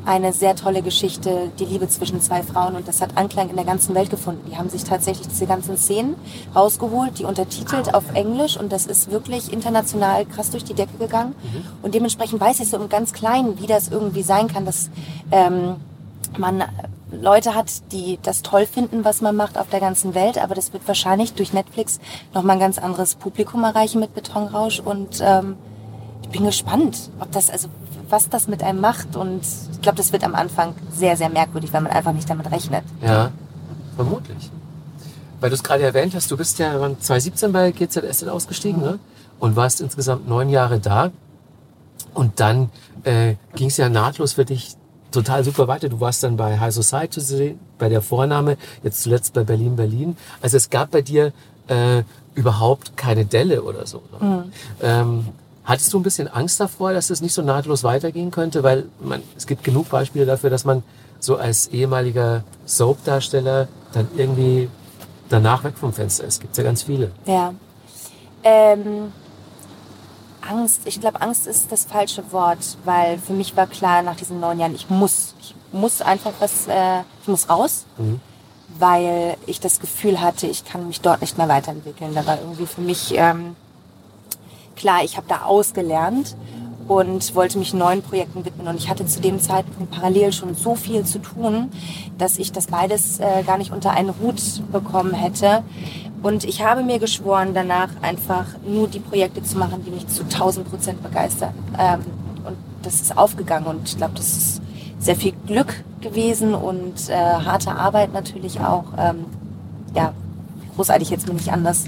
eine 0.05 0.31
sehr 0.33 0.55
tolle 0.55 0.81
Geschichte, 0.81 1.51
die 1.59 1.65
Liebe 1.65 1.89
zwischen 1.89 2.21
zwei 2.21 2.43
Frauen 2.43 2.75
und 2.75 2.87
das 2.87 3.01
hat 3.01 3.17
Anklang 3.17 3.49
in 3.49 3.55
der 3.55 3.65
ganzen 3.65 3.95
Welt 3.95 4.09
gefunden. 4.09 4.49
Die 4.49 4.57
haben 4.57 4.69
sich 4.69 4.83
tatsächlich 4.83 5.27
diese 5.27 5.47
ganzen 5.47 5.77
Szenen 5.77 6.15
rausgeholt, 6.55 7.19
die 7.19 7.25
untertitelt 7.25 7.93
auf 7.93 8.03
Englisch 8.13 8.57
und 8.57 8.71
das 8.71 8.85
ist 8.85 9.11
wirklich 9.11 9.51
international 9.51 10.25
krass 10.25 10.51
durch 10.51 10.63
die 10.63 10.75
Decke 10.75 10.97
gegangen. 10.99 11.35
Und 11.81 11.95
dementsprechend 11.95 12.39
weiß 12.39 12.59
ich 12.59 12.69
so 12.69 12.77
im 12.77 12.87
ganz 12.87 13.13
Kleinen, 13.13 13.59
wie 13.59 13.67
das 13.67 13.89
irgendwie 13.89 14.21
sein 14.21 14.47
kann, 14.47 14.65
dass 14.65 14.89
ähm, 15.31 15.77
man 16.37 16.63
Leute 17.21 17.55
hat, 17.55 17.91
die 17.91 18.19
das 18.21 18.41
toll 18.41 18.65
finden, 18.65 19.05
was 19.05 19.21
man 19.21 19.35
macht 19.35 19.57
auf 19.57 19.69
der 19.69 19.79
ganzen 19.79 20.15
Welt, 20.15 20.37
aber 20.37 20.55
das 20.55 20.73
wird 20.73 20.87
wahrscheinlich 20.87 21.33
durch 21.33 21.53
Netflix 21.53 21.99
nochmal 22.33 22.57
ein 22.57 22.59
ganz 22.59 22.77
anderes 22.77 23.15
Publikum 23.15 23.63
erreichen 23.63 23.99
mit 23.99 24.13
Betonrausch 24.13 24.79
und 24.79 25.19
ähm, 25.21 25.55
ich 26.23 26.29
bin 26.29 26.45
gespannt, 26.45 27.09
ob 27.19 27.31
das, 27.31 27.49
also 27.49 27.69
was 28.09 28.29
das 28.29 28.47
mit 28.47 28.63
einem 28.63 28.81
macht 28.81 29.15
und 29.15 29.41
ich 29.71 29.81
glaube, 29.81 29.97
das 29.97 30.11
wird 30.11 30.23
am 30.23 30.35
Anfang 30.35 30.75
sehr, 30.91 31.17
sehr 31.17 31.29
merkwürdig, 31.29 31.73
weil 31.73 31.81
man 31.81 31.91
einfach 31.91 32.13
nicht 32.13 32.29
damit 32.29 32.51
rechnet. 32.51 32.83
Ja, 33.01 33.31
vermutlich. 33.95 34.51
Weil 35.39 35.49
du 35.49 35.55
es 35.55 35.63
gerade 35.63 35.83
erwähnt 35.83 36.15
hast, 36.15 36.31
du 36.31 36.37
bist 36.37 36.59
ja 36.59 36.79
wann 36.79 36.99
2017 36.99 37.51
bei 37.51 37.71
GZSZ 37.71 38.27
ausgestiegen 38.27 38.81
ne? 38.81 38.99
und 39.39 39.55
warst 39.55 39.81
insgesamt 39.81 40.27
neun 40.27 40.49
Jahre 40.49 40.79
da. 40.79 41.11
Und 42.13 42.39
dann 42.39 42.69
äh, 43.03 43.35
ging 43.55 43.67
es 43.67 43.77
ja 43.77 43.89
nahtlos 43.89 44.33
für 44.33 44.45
dich 44.45 44.75
total 45.15 45.43
super 45.43 45.67
weiter. 45.67 45.89
Du 45.89 45.99
warst 45.99 46.23
dann 46.23 46.37
bei 46.37 46.59
High 46.59 46.73
Society 46.73 47.09
zu 47.09 47.21
sehen, 47.21 47.59
bei 47.79 47.89
der 47.89 48.01
Vorname, 48.01 48.57
jetzt 48.83 49.01
zuletzt 49.01 49.33
bei 49.33 49.43
Berlin 49.43 49.75
Berlin. 49.75 50.17
Also 50.41 50.57
es 50.57 50.69
gab 50.69 50.91
bei 50.91 51.01
dir 51.01 51.33
äh, 51.67 52.03
überhaupt 52.35 52.95
keine 52.95 53.25
Delle 53.25 53.63
oder 53.63 53.87
so. 53.87 54.01
Ne? 54.19 54.51
Ähm, 54.81 55.25
hattest 55.63 55.91
du 55.93 55.99
ein 55.99 56.03
bisschen 56.03 56.27
Angst 56.27 56.59
davor, 56.59 56.93
dass 56.93 57.09
es 57.09 57.21
nicht 57.21 57.33
so 57.33 57.41
nahtlos 57.41 57.83
weitergehen 57.83 58.29
könnte? 58.29 58.61
Weil 58.61 58.85
man, 58.99 59.23
es 59.35 59.47
gibt 59.47 59.63
genug 59.63 59.89
Beispiele 59.89 60.25
dafür, 60.25 60.49
dass 60.49 60.65
man 60.65 60.83
so 61.19 61.37
als 61.37 61.67
ehemaliger 61.67 62.43
Soap-Darsteller 62.65 63.67
dann 63.93 64.07
irgendwie 64.15 64.69
danach 65.29 65.63
weg 65.63 65.73
vom 65.77 65.93
Fenster 65.93 66.25
ist. 66.25 66.41
Gibt's 66.41 66.57
ja 66.57 66.63
ganz 66.63 66.83
viele. 66.83 67.11
Ja. 67.25 67.53
Ähm, 68.43 69.11
Angst, 70.49 70.81
ich 70.85 70.99
glaube, 71.01 71.21
Angst 71.21 71.47
ist 71.47 71.71
das 71.71 71.85
falsche 71.85 72.31
Wort, 72.31 72.77
weil 72.85 73.17
für 73.17 73.33
mich 73.33 73.55
war 73.57 73.67
klar 73.67 74.01
nach 74.01 74.15
diesen 74.15 74.39
neun 74.39 74.59
Jahren, 74.59 74.75
ich 74.75 74.89
muss, 74.89 75.35
ich 75.41 75.55
muss 75.71 76.01
einfach 76.01 76.31
was, 76.39 76.67
äh, 76.67 77.01
ich 77.21 77.27
muss 77.27 77.49
raus, 77.49 77.85
Mhm. 77.97 78.19
weil 78.79 79.37
ich 79.45 79.59
das 79.59 79.79
Gefühl 79.79 80.21
hatte, 80.21 80.47
ich 80.47 80.65
kann 80.65 80.87
mich 80.87 81.01
dort 81.01 81.21
nicht 81.21 81.37
mehr 81.37 81.47
weiterentwickeln. 81.47 82.13
Da 82.13 82.25
war 82.25 82.39
irgendwie 82.39 82.65
für 82.65 82.81
mich 82.81 83.13
ähm, 83.15 83.55
klar, 84.75 85.03
ich 85.03 85.17
habe 85.17 85.27
da 85.27 85.43
ausgelernt 85.43 86.35
und 86.87 87.33
wollte 87.33 87.57
mich 87.57 87.73
neuen 87.73 88.01
Projekten 88.03 88.45
widmen 88.45 88.67
und 88.67 88.75
ich 88.77 88.89
hatte 88.89 89.05
zu 89.07 89.19
dem 89.19 89.39
Zeitpunkt 89.39 89.91
parallel 89.91 90.31
schon 90.33 90.53
so 90.53 90.75
viel 90.75 91.03
zu 91.03 91.17
tun, 91.19 91.71
dass 92.17 92.37
ich 92.37 92.51
das 92.51 92.67
beides 92.67 93.19
äh, 93.19 93.43
gar 93.43 93.57
nicht 93.57 93.71
unter 93.71 93.91
einen 93.91 94.13
Hut 94.19 94.39
bekommen 94.71 95.13
hätte. 95.13 95.63
Und 96.25 96.43
ich 96.43 96.63
habe 96.63 96.81
mir 96.81 96.97
geschworen, 96.97 97.53
danach 97.53 97.89
einfach 98.01 98.47
nur 98.65 98.87
die 98.87 98.97
Projekte 98.97 99.43
zu 99.43 99.59
machen, 99.59 99.83
die 99.85 99.91
mich 99.91 100.07
zu 100.07 100.23
1000 100.23 100.67
Prozent 100.67 101.03
begeistern. 101.03 101.53
Ähm, 101.77 101.99
und 102.43 102.57
das 102.81 102.95
ist 102.95 103.15
aufgegangen 103.15 103.67
und 103.67 103.87
ich 103.87 103.95
glaube, 103.95 104.15
das 104.15 104.35
ist 104.35 104.61
sehr 104.97 105.15
viel 105.15 105.33
Glück 105.45 105.83
gewesen 106.01 106.55
und 106.55 107.09
äh, 107.09 107.13
harte 107.13 107.75
Arbeit 107.75 108.11
natürlich 108.11 108.59
auch. 108.59 108.85
Ähm, 108.97 109.25
ja, 109.93 110.13
großartig 110.75 111.11
jetzt 111.11 111.27
mir 111.27 111.35
nicht 111.35 111.53
anders, 111.53 111.83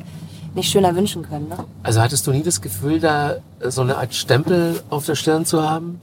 nicht 0.53 0.69
schöner 0.69 0.95
wünschen 0.95 1.23
können. 1.23 1.49
Ne? 1.49 1.57
Also 1.81 1.99
hattest 1.99 2.27
du 2.27 2.31
nie 2.31 2.43
das 2.43 2.61
Gefühl, 2.61 2.99
da 2.99 3.37
so 3.65 3.81
eine 3.81 3.97
Art 3.97 4.13
Stempel 4.13 4.79
auf 4.91 5.07
der 5.07 5.15
Stirn 5.15 5.45
zu 5.45 5.67
haben? 5.67 5.99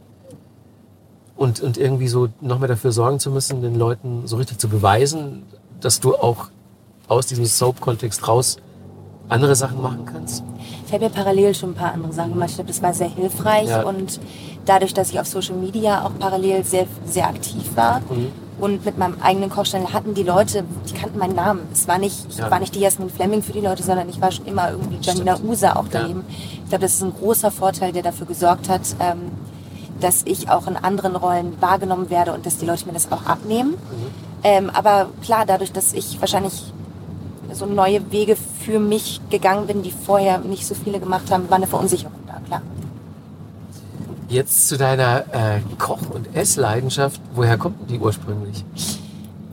und, 1.36 1.60
und 1.60 1.78
irgendwie 1.78 2.08
so 2.08 2.28
noch 2.40 2.58
mehr 2.58 2.68
dafür 2.68 2.90
sorgen 2.90 3.20
zu 3.20 3.30
müssen, 3.30 3.62
den 3.62 3.76
Leuten 3.76 4.26
so 4.26 4.36
richtig 4.36 4.58
zu 4.58 4.68
beweisen, 4.68 5.44
dass 5.80 6.00
du 6.00 6.14
auch 6.14 6.48
aus 7.08 7.26
diesem 7.26 7.44
Soap-Kontext 7.44 8.26
raus 8.28 8.56
andere 9.28 9.54
Sachen 9.56 9.80
machen 9.80 10.04
kannst? 10.06 10.42
Ich 10.86 10.92
habe 10.92 11.04
ja 11.04 11.08
parallel 11.10 11.54
schon 11.54 11.70
ein 11.70 11.74
paar 11.74 11.92
andere 11.92 12.12
Sachen 12.12 12.32
gemacht. 12.32 12.50
Ich 12.50 12.54
glaube, 12.56 12.68
das 12.68 12.82
war 12.82 12.92
sehr 12.94 13.08
hilfreich 13.08 13.68
Ja. 13.68 13.82
und 13.82 14.20
dadurch, 14.66 14.94
dass 14.94 15.10
ich 15.10 15.18
auf 15.20 15.26
Social 15.26 15.56
Media 15.56 16.04
auch 16.04 16.12
parallel 16.18 16.64
sehr, 16.64 16.86
sehr 17.06 17.26
aktiv 17.28 17.70
war 17.74 18.00
Mhm. 18.00 18.28
und 18.60 18.84
mit 18.84 18.98
meinem 18.98 19.16
eigenen 19.22 19.50
Kochstall 19.50 19.92
hatten 19.92 20.14
die 20.14 20.22
Leute, 20.22 20.64
die 20.88 20.94
kannten 20.94 21.18
meinen 21.18 21.34
Namen. 21.34 21.60
Es 21.72 21.88
war 21.88 21.98
nicht, 21.98 22.26
ich 22.28 22.36
Ja. 22.38 22.50
war 22.50 22.60
nicht 22.60 22.74
die 22.74 22.80
Jasmin 22.80 23.10
Fleming 23.10 23.42
für 23.42 23.52
die 23.52 23.60
Leute, 23.60 23.82
sondern 23.82 24.08
ich 24.08 24.20
war 24.20 24.30
schon 24.30 24.46
immer 24.46 24.70
irgendwie 24.70 24.98
Janina 25.00 25.38
Usa 25.42 25.76
auch 25.76 25.84
Ja. 25.84 26.00
daneben. 26.02 26.24
Ich 26.62 26.68
glaube, 26.68 26.82
das 26.82 26.94
ist 26.94 27.02
ein 27.02 27.14
großer 27.14 27.50
Vorteil, 27.50 27.92
der 27.92 28.02
dafür 28.02 28.26
gesorgt 28.26 28.68
hat, 28.68 28.82
ähm, 29.00 29.30
dass 30.00 30.22
ich 30.26 30.50
auch 30.50 30.66
in 30.66 30.76
anderen 30.76 31.16
Rollen 31.16 31.60
wahrgenommen 31.60 32.10
werde 32.10 32.32
und 32.34 32.44
dass 32.44 32.58
die 32.58 32.66
Leute 32.66 32.86
mir 32.86 32.92
das 32.92 33.10
auch 33.10 33.24
abnehmen. 33.26 33.70
Mhm. 33.70 33.76
Ähm, 34.42 34.70
aber 34.70 35.06
klar, 35.22 35.44
dadurch, 35.46 35.72
dass 35.72 35.92
ich 35.94 36.20
wahrscheinlich 36.20 36.72
so 37.54 37.66
neue 37.66 38.10
Wege 38.12 38.36
für 38.36 38.78
mich 38.78 39.20
gegangen 39.30 39.66
bin, 39.66 39.82
die 39.82 39.92
vorher 39.92 40.38
nicht 40.38 40.66
so 40.66 40.74
viele 40.74 41.00
gemacht 41.00 41.30
haben, 41.30 41.48
war 41.48 41.56
eine 41.56 41.66
Verunsicherung 41.66 42.14
da, 42.26 42.40
klar. 42.46 42.62
Jetzt 44.28 44.68
zu 44.68 44.76
deiner 44.76 45.24
äh, 45.32 45.60
Koch- 45.78 46.10
und 46.10 46.34
Essleidenschaft. 46.34 47.20
Woher 47.34 47.56
kommt 47.58 47.90
die 47.90 47.98
ursprünglich? 47.98 48.64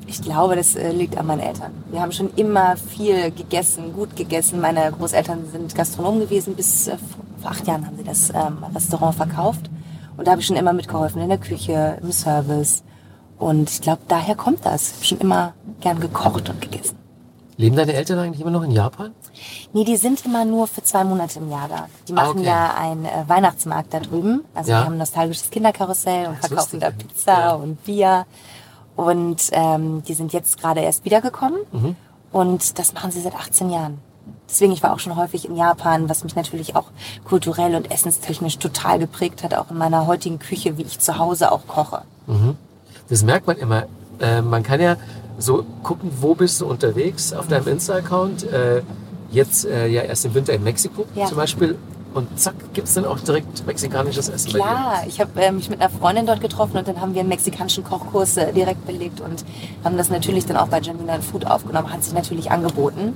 Ich 0.08 0.22
glaube, 0.22 0.55
das 0.55 0.75
äh, 0.75 0.91
liegt 0.91 1.17
an 1.17 1.27
meinen 1.27 1.41
Eltern. 1.41 1.72
Wir 1.91 2.01
haben 2.01 2.12
schon 2.12 2.34
immer 2.36 2.75
viel 2.77 3.31
gegessen, 3.31 3.93
gut 3.93 4.15
gegessen. 4.15 4.60
Meine 4.60 4.91
Großeltern 4.91 5.46
sind 5.51 5.75
Gastronomen 5.75 6.22
gewesen. 6.22 6.55
Bis 6.55 6.88
äh, 6.88 6.98
vor 7.41 7.51
acht 7.51 7.67
Jahren 7.67 7.86
haben 7.86 7.98
sie 7.98 8.03
das 8.03 8.29
ähm, 8.31 8.58
Restaurant 8.74 9.15
verkauft. 9.15 9.70
Und 10.17 10.25
da 10.27 10.31
habe 10.31 10.41
ich 10.41 10.48
schon 10.48 10.58
immer 10.58 10.74
mitgeholfen 10.74 11.22
in 11.22 11.29
der 11.29 11.38
Küche, 11.38 11.98
im 12.01 12.12
Service. 12.12 12.84
Und 13.38 13.70
ich 13.70 13.81
glaube, 13.81 14.01
daher 14.08 14.36
kommt 14.36 14.65
das. 14.65 14.89
Ich 14.89 14.96
habe 14.96 15.05
schon 15.05 15.17
immer 15.20 15.53
gern 15.79 16.00
gekocht 16.00 16.50
und 16.50 16.62
gegessen. 16.62 17.00
Leben 17.62 17.75
deine 17.75 17.94
Eltern 17.94 18.20
eigentlich 18.20 18.41
immer 18.41 18.51
noch 18.51 18.63
in 18.63 18.72
Japan? 18.72 19.12
Nee, 19.74 19.84
die 19.86 19.96
sind 19.96 20.25
immer 20.25 20.44
nur 20.46 20.68
für 20.68 20.84
zwei 20.84 21.03
Monate 21.03 21.39
im 21.39 21.50
Jahr 21.50 21.68
da. 21.70 21.88
Die 22.08 22.12
Ah, 22.13 22.15
machen 22.15 22.39
okay. 22.39 22.48
ja 22.48 22.74
einen 22.75 23.06
äh, 23.06 23.10
Weihnachtsmarkt 23.27 23.94
da 23.94 24.00
drüben. 24.00 24.44
Also 24.53 24.72
Ja. 24.72 24.80
die 24.82 24.86
haben 24.86 24.94
ein 24.94 24.98
nostalgisches 25.00 25.50
Kinderkarussell 25.50 26.27
und 26.27 26.38
verkaufen 26.38 26.80
da. 26.80 26.91
Pizza 26.91 27.32
Ja. 27.39 27.51
und 27.53 27.84
Bier. 27.86 28.25
Und 28.96 29.50
ähm, 29.53 30.03
die 30.08 30.13
sind 30.13 30.34
jetzt 30.34 30.60
gerade 30.60 30.82
erst 30.82 31.06
wiedergekommen. 31.06 31.60
Mhm. 31.72 31.96
Und 32.32 32.77
das 32.80 32.94
machen 32.94 33.12
sie 33.12 33.22
seit 33.22 33.36
18 33.36 33.70
Jahren. 33.70 34.00
Deswegen, 34.50 34.72
ich 34.74 34.84
war 34.84 34.94
auch 34.94 35.00
schon 35.00 35.15
häufig 35.15 35.46
in 35.48 35.56
Japan, 35.56 36.10
was 36.10 36.24
mich 36.24 36.36
natürlich 36.36 36.75
auch 36.75 36.86
kulturell 37.24 37.75
und 37.75 37.89
essenstechnisch 37.91 38.58
total 38.58 39.00
geprägt 39.00 39.44
hat, 39.44 39.53
auch 39.53 39.72
in 39.72 39.77
meiner 39.77 40.08
heutigen 40.08 40.39
Küche, 40.39 40.77
wie 40.77 40.84
ich 40.84 41.00
zu 41.00 41.18
Hause 41.18 41.51
auch 41.51 41.68
koche. 41.68 42.01
Das 43.10 43.24
merkt 43.24 43.48
man 43.48 43.58
immer. 43.58 43.86
Äh, 44.20 44.41
man 44.41 44.62
kann 44.63 44.80
ja 44.80 44.98
so 45.38 45.66
gucken, 45.84 46.12
wo 46.20 46.36
bist 46.36 46.62
du 46.62 46.66
unterwegs 46.68 47.34
auf 47.34 47.48
deinem 47.48 47.68
Insta-Account. 47.68 48.44
Äh, 48.44 48.82
jetzt 49.32 49.66
äh, 49.66 49.88
ja 49.88 50.02
erst 50.02 50.26
im 50.26 50.34
Winter 50.34 50.54
in 50.54 50.64
Mexiko 50.64 51.06
Ja. 51.16 51.26
zum 51.26 51.38
Beispiel. 51.38 51.78
Und 52.14 52.38
zack, 52.38 52.56
gibt's 52.74 52.94
dann 52.96 53.06
auch 53.06 53.18
direkt 53.22 53.66
mexikanisches 53.66 54.28
Essen. 54.28 54.52
Klar, 54.52 55.04
ich 55.08 55.22
habe 55.22 55.42
äh, 55.42 55.50
mich 55.52 55.70
mit 55.70 55.80
einer 55.80 55.90
Freundin 55.90 56.26
dort 56.26 56.42
getroffen 56.42 56.78
und 56.78 56.86
dann 56.86 57.00
haben 57.00 57.14
wir 57.14 57.22
einen 57.22 57.30
mexikanischen 57.30 57.86
Kochkurs 57.86 58.36
äh, 58.36 58.52
direkt 58.52 58.86
belegt 58.86 59.22
und 59.22 59.46
haben 59.86 59.96
das 59.96 60.10
natürlich 60.10 60.46
dann 60.46 60.58
auch 60.58 60.68
bei 60.68 60.82
Janina 60.82 61.20
Food 61.22 61.48
aufgenommen, 61.48 61.92
hat 61.92 62.04
sich 62.04 62.14
natürlich 62.14 62.52
angeboten. 62.52 63.14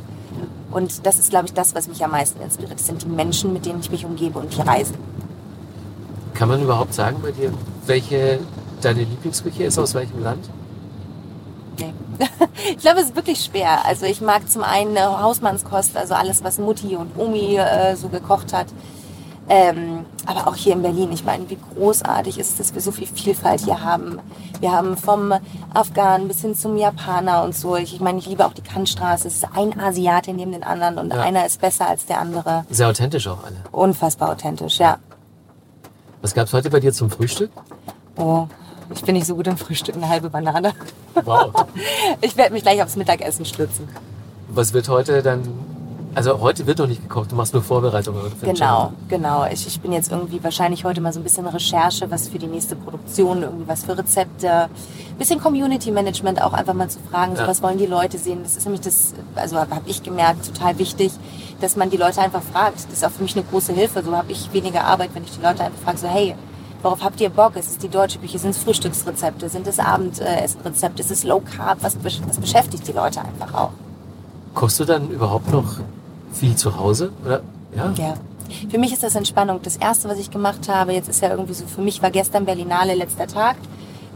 Und 0.72 1.06
das 1.06 1.20
ist, 1.20 1.30
glaube 1.30 1.46
ich, 1.48 1.54
das, 1.54 1.76
was 1.76 1.88
mich 1.90 2.04
am 2.06 2.12
meisten 2.12 2.42
inspiriert. 2.42 2.80
Das 2.80 2.86
sind 2.88 3.02
die 3.02 3.08
Menschen, 3.08 3.52
mit 3.52 3.66
denen 3.66 3.82
ich 3.82 3.92
mich 3.92 4.06
umgebe 4.06 4.40
und 4.40 4.56
die 4.56 4.62
Reisen. 4.62 4.96
Kann 6.34 6.48
man 6.50 6.62
überhaupt 6.62 6.94
sagen 6.94 7.18
bei 7.22 7.32
dir, 7.32 7.52
welche 7.86 8.40
deine 8.82 9.02
Lieblingsküche 9.04 9.64
ist, 9.64 9.78
aus 9.78 9.94
welchem 9.94 10.22
Land? 10.24 10.50
Ich 12.70 12.78
glaube, 12.80 13.00
es 13.00 13.08
ist 13.08 13.16
wirklich 13.16 13.44
schwer. 13.44 13.86
Also 13.86 14.06
ich 14.06 14.22
mag 14.22 14.50
zum 14.50 14.64
einen 14.64 14.98
Hausmannskost, 14.98 15.96
also 15.98 16.14
alles, 16.16 16.44
was 16.44 16.58
Mutti 16.58 16.96
und 16.96 17.18
Omi 17.18 17.58
äh, 17.58 17.96
so 17.96 18.08
gekocht 18.10 18.54
hat. 18.54 18.68
Ähm, 19.48 20.06
aber 20.26 20.48
auch 20.48 20.56
hier 20.56 20.74
in 20.74 20.82
Berlin. 20.82 21.12
Ich 21.12 21.24
meine, 21.24 21.48
wie 21.50 21.58
großartig 21.76 22.40
ist 22.40 22.52
es, 22.52 22.58
dass 22.58 22.74
wir 22.74 22.82
so 22.82 22.92
viel 22.92 23.06
Vielfalt 23.06 23.62
hier 23.62 23.82
haben. 23.84 24.20
Wir 24.60 24.72
haben 24.72 24.98
vom 24.98 25.34
Afghan 25.74 26.28
bis 26.28 26.42
hin 26.42 26.56
zum 26.56 26.78
Japaner 26.78 27.44
und 27.44 27.56
so. 27.56 27.76
Ich, 27.76 27.94
ich 27.94 28.00
meine, 28.02 28.18
ich 28.18 28.26
liebe 28.26 28.44
auch 28.44 28.54
die 28.54 28.64
Kantstraße. 28.64 29.28
Es 29.28 29.36
ist 29.36 29.48
ein 29.56 29.80
Asiate 29.80 30.34
neben 30.34 30.52
den 30.52 30.64
anderen 30.64 30.98
und 30.98 31.14
Ja. 31.14 31.22
einer 31.22 31.46
ist 31.46 31.62
besser 31.62 31.88
als 31.88 32.08
der 32.08 32.20
andere. 32.20 32.66
Sehr 32.72 32.90
authentisch 32.90 33.28
auch 33.28 33.44
alle. 33.44 33.58
Unfassbar 33.72 34.32
authentisch, 34.32 34.80
ja. 34.80 34.98
Was 36.24 36.34
gab's 36.34 36.52
heute 36.54 36.72
bei 36.72 36.80
dir 36.80 36.92
zum 36.92 37.12
Frühstück? 37.12 37.52
Oh, 38.18 38.48
ich 38.94 39.02
bin 39.04 39.16
nicht 39.16 39.26
so 39.28 39.36
gut 39.36 39.48
im 39.48 39.58
Frühstück, 39.58 39.96
eine 39.96 40.10
halbe 40.10 40.30
Banane. 40.30 40.74
Wow. 41.24 41.52
Ich 42.22 42.38
werde 42.38 42.54
mich 42.54 42.64
gleich 42.64 42.82
aufs 42.82 42.96
Mittagessen 42.96 43.46
stürzen. 43.46 43.88
Was 44.50 44.74
wird 44.74 44.88
heute 44.90 45.22
dann? 45.22 45.42
Also 46.14 46.40
heute 46.40 46.66
wird 46.66 46.80
noch 46.80 46.88
nicht 46.88 47.02
gekocht, 47.02 47.34
du 47.34 47.36
machst 47.36 47.54
nur 47.54 47.62
Vorbereitungen. 47.62 48.22
Genau, 48.42 48.94
genau. 49.10 49.46
Ich, 49.52 49.68
ich 49.68 49.82
bin 49.82 49.92
jetzt 49.92 50.12
irgendwie 50.12 50.42
wahrscheinlich 50.42 50.86
heute 50.86 51.02
mal 51.02 51.12
so 51.12 51.20
ein 51.20 51.24
bisschen 51.24 51.46
Recherche, 51.46 52.10
was 52.10 52.30
für 52.30 52.40
die 52.40 52.48
nächste 52.48 52.78
Produktion, 52.78 53.42
irgendwie 53.44 53.68
was 53.68 53.84
für 53.84 53.98
Rezepte, 53.98 54.70
bisschen 55.18 55.42
Community 55.42 55.92
Management 55.92 56.42
auch 56.42 56.54
einfach 56.54 56.74
mal 56.74 56.90
zu 56.90 57.00
fragen, 57.12 57.36
so 57.36 57.42
Ja. 57.42 57.48
was 57.50 57.62
wollen 57.62 57.78
die 57.78 57.86
Leute 57.86 58.18
sehen. 58.18 58.40
Das 58.44 58.56
ist 58.56 58.64
nämlich 58.64 58.80
das, 58.82 59.14
also 59.36 59.58
habe 59.58 59.82
ich 59.88 60.04
gemerkt, 60.04 60.46
total 60.56 60.78
wichtig, 60.80 61.12
dass 61.60 61.76
man 61.76 61.90
die 61.90 61.98
Leute 61.98 62.22
einfach 62.22 62.42
fragt. 62.44 62.78
Das 62.78 62.94
ist 62.94 63.06
auch 63.06 63.12
für 63.12 63.24
mich 63.24 63.36
eine 63.36 63.44
große 63.44 63.74
Hilfe. 63.74 64.02
So 64.02 64.16
habe 64.16 64.32
ich 64.32 64.54
weniger 64.54 64.86
Arbeit, 64.86 65.10
wenn 65.16 65.26
ich 65.26 65.32
die 65.32 65.42
Leute 65.42 65.66
einfach 65.66 65.82
frage, 65.84 65.98
so 65.98 66.08
hey, 66.08 66.36
worauf 66.82 67.04
habt 67.04 67.20
ihr 67.22 67.30
Bock? 67.30 67.56
Ist 67.56 67.72
es 67.72 67.78
die 67.78 67.90
deutsche 67.90 68.20
Küche? 68.20 68.40
Sind 68.40 68.52
es 68.52 68.58
Frühstücksrezepte? 68.60 69.50
Sind 69.50 69.68
es 69.68 69.80
Abendessenrezepte? 69.80 71.02
Ist 71.02 71.12
es 71.12 71.24
Low 71.24 71.42
Carb? 71.42 71.80
Was, 71.82 71.98
was 72.04 72.38
beschäftigt 72.38 72.88
die 72.88 72.92
Leute 72.94 73.22
einfach 73.22 73.54
auch? 73.54 73.72
Kochst 74.54 74.80
du 74.80 74.86
dann 74.86 75.10
überhaupt 75.10 75.52
noch 75.52 75.66
viel 76.32 76.56
zu 76.56 76.78
Hause? 76.78 77.12
Oder? 77.26 77.42
Ja? 77.76 77.92
Ja. 77.98 78.14
Für 78.70 78.78
mich 78.78 78.94
ist 78.94 79.04
das 79.04 79.16
Entspannung. 79.16 79.60
Das 79.64 79.76
erste, 79.76 80.08
was 80.08 80.18
ich 80.20 80.30
gemacht 80.32 80.70
habe, 80.70 80.94
jetzt 80.94 81.10
ist 81.10 81.22
ja 81.22 81.30
irgendwie 81.32 81.54
so, 81.54 81.66
für 81.66 81.82
mich 81.82 82.02
war 82.02 82.12
gestern 82.12 82.46
Berlinale 82.46 82.94
letzter 82.94 83.28
Tag, 83.28 83.56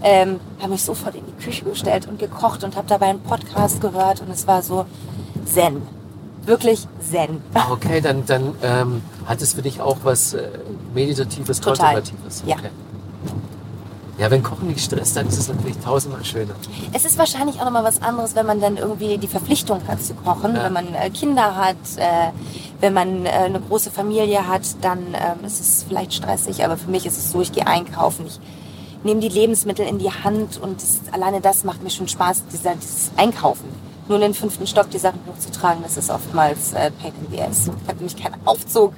ähm, 0.02 0.40
habe 0.60 0.72
mich 0.72 0.84
sofort 0.84 1.16
in 1.16 1.24
die 1.26 1.44
Küche 1.44 1.66
gestellt 1.66 2.08
und 2.08 2.20
gekocht 2.20 2.64
und 2.64 2.76
habe 2.76 2.88
dabei 2.88 3.08
einen 3.08 3.22
Podcast 3.22 3.82
gehört 3.82 4.22
und 4.22 4.30
es 4.30 4.48
war 4.48 4.62
so 4.62 4.86
Zen. 5.46 5.82
Wirklich 6.46 6.88
Zen. 7.02 7.42
Ah, 7.54 7.66
Okay, 7.72 8.00
dann, 8.02 8.26
dann 8.26 8.56
ähm, 8.64 9.02
hat 9.30 9.42
es 9.42 9.54
für 9.54 9.62
dich 9.62 9.80
auch 9.80 9.98
was 10.04 10.34
äh, 10.34 10.50
Meditatives, 10.94 11.62
Total. 11.62 11.94
Kontemplatives. 11.94 12.44
Ja. 12.46 12.56
Okay. 12.58 12.70
Ja, 14.18 14.30
wenn 14.30 14.44
Kochen 14.44 14.68
nicht 14.68 14.82
stresst, 14.84 15.16
dann 15.16 15.28
ist 15.30 15.38
es 15.38 15.48
natürlich 15.48 15.78
tausendmal 15.78 16.26
schöner. 16.26 16.54
Es 16.92 17.06
ist 17.06 17.18
wahrscheinlich 17.18 17.58
auch 17.62 17.64
nochmal 17.64 17.86
was 17.86 18.02
anderes, 18.02 18.36
wenn 18.36 18.46
man 18.46 18.60
dann 18.60 18.76
irgendwie 18.76 19.18
die 19.18 19.28
Verpflichtung 19.30 19.80
hat 19.88 20.04
zu 20.04 20.14
kochen, 20.14 20.56
Ja. 20.58 20.66
wenn 20.66 20.74
man 20.74 20.94
äh, 20.94 21.10
Kinder 21.10 21.56
hat, 21.56 21.78
äh, 21.96 22.32
wenn 22.82 22.94
man 22.94 23.26
äh, 23.26 23.30
eine 23.30 23.62
große 23.62 23.92
Familie 23.92 24.46
hat, 24.46 24.64
dann 24.82 25.00
ähm, 25.14 25.46
ist 25.46 25.62
es 25.62 25.86
vielleicht 25.88 26.14
stressig, 26.14 26.66
aber 26.66 26.76
für 26.76 26.92
mich 26.92 27.06
ist 27.06 27.18
es 27.18 27.32
so, 27.32 27.40
ich 27.40 27.54
gehe 27.54 27.66
einkaufen, 27.66 28.26
ich 28.28 28.42
nehme 29.06 29.22
die 29.22 29.30
Lebensmittel 29.30 29.88
in 29.88 30.00
die 30.00 30.12
Hand 30.12 30.60
und 30.62 30.82
das, 30.82 31.00
alleine 31.14 31.40
das 31.40 31.64
macht 31.64 31.82
mir 31.82 31.90
schon 31.90 32.10
Spaß, 32.10 32.44
dieser, 32.52 32.76
dieses 32.76 33.12
Einkaufen. 33.16 33.70
Nur 34.10 34.18
in 34.18 34.24
den 34.24 34.34
fünften 34.34 34.68
Stock 34.68 34.90
die 34.90 34.98
Sachen 35.00 35.20
hochzutragen, 35.28 35.82
das 35.82 35.96
ist 35.96 36.10
oftmals 36.10 36.74
äh, 36.74 36.92
Pain 36.92 37.14
in 37.24 37.32
the 37.38 37.42
ass. 37.42 37.68
Ich 37.68 37.88
habe 37.88 38.00
nämlich 38.00 38.18
keinen 38.22 38.36
Aufzug. 38.46 38.92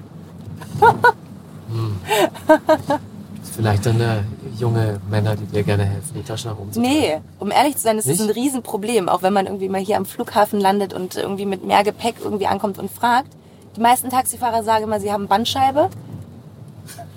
Vielleicht 3.56 3.86
dann 3.86 4.00
äh, 4.00 4.22
junge 4.58 5.00
Männer, 5.10 5.36
die 5.36 5.46
dir 5.46 5.63
gerne 5.63 5.84
helfen, 5.84 6.13
die 6.15 6.24
Taschen 6.24 6.52
nach 6.52 6.58
oben 6.58 6.72
zu 6.72 6.80
Nee, 6.80 7.20
um 7.39 7.52
ehrlich 7.52 7.76
zu 7.76 7.84
sein, 7.84 7.98
das 7.98 8.06
ist 8.06 8.20
Nicht? 8.20 8.30
ein 8.30 8.34
Riesenproblem. 8.34 9.10
Auch 9.10 9.24
wenn 9.24 9.34
man 9.34 9.46
irgendwie 9.46 9.70
mal 9.70 9.82
hier 9.82 9.98
am 9.98 10.06
Flughafen 10.06 10.60
landet 10.60 10.94
und 10.94 11.15
irgendwie 11.15 11.46
mit 11.46 11.65
mehr 11.65 11.84
Gepäck 11.84 12.15
irgendwie 12.24 12.48
ankommt 12.48 12.80
und 12.80 12.91
fragt. 12.91 13.28
Die 13.76 13.82
meisten 13.82 14.10
Taxifahrer 14.10 14.63
sagen 14.63 14.84
immer, 14.86 15.00
sie 15.00 15.12
haben 15.12 15.28
Bandscheibe. 15.28 15.89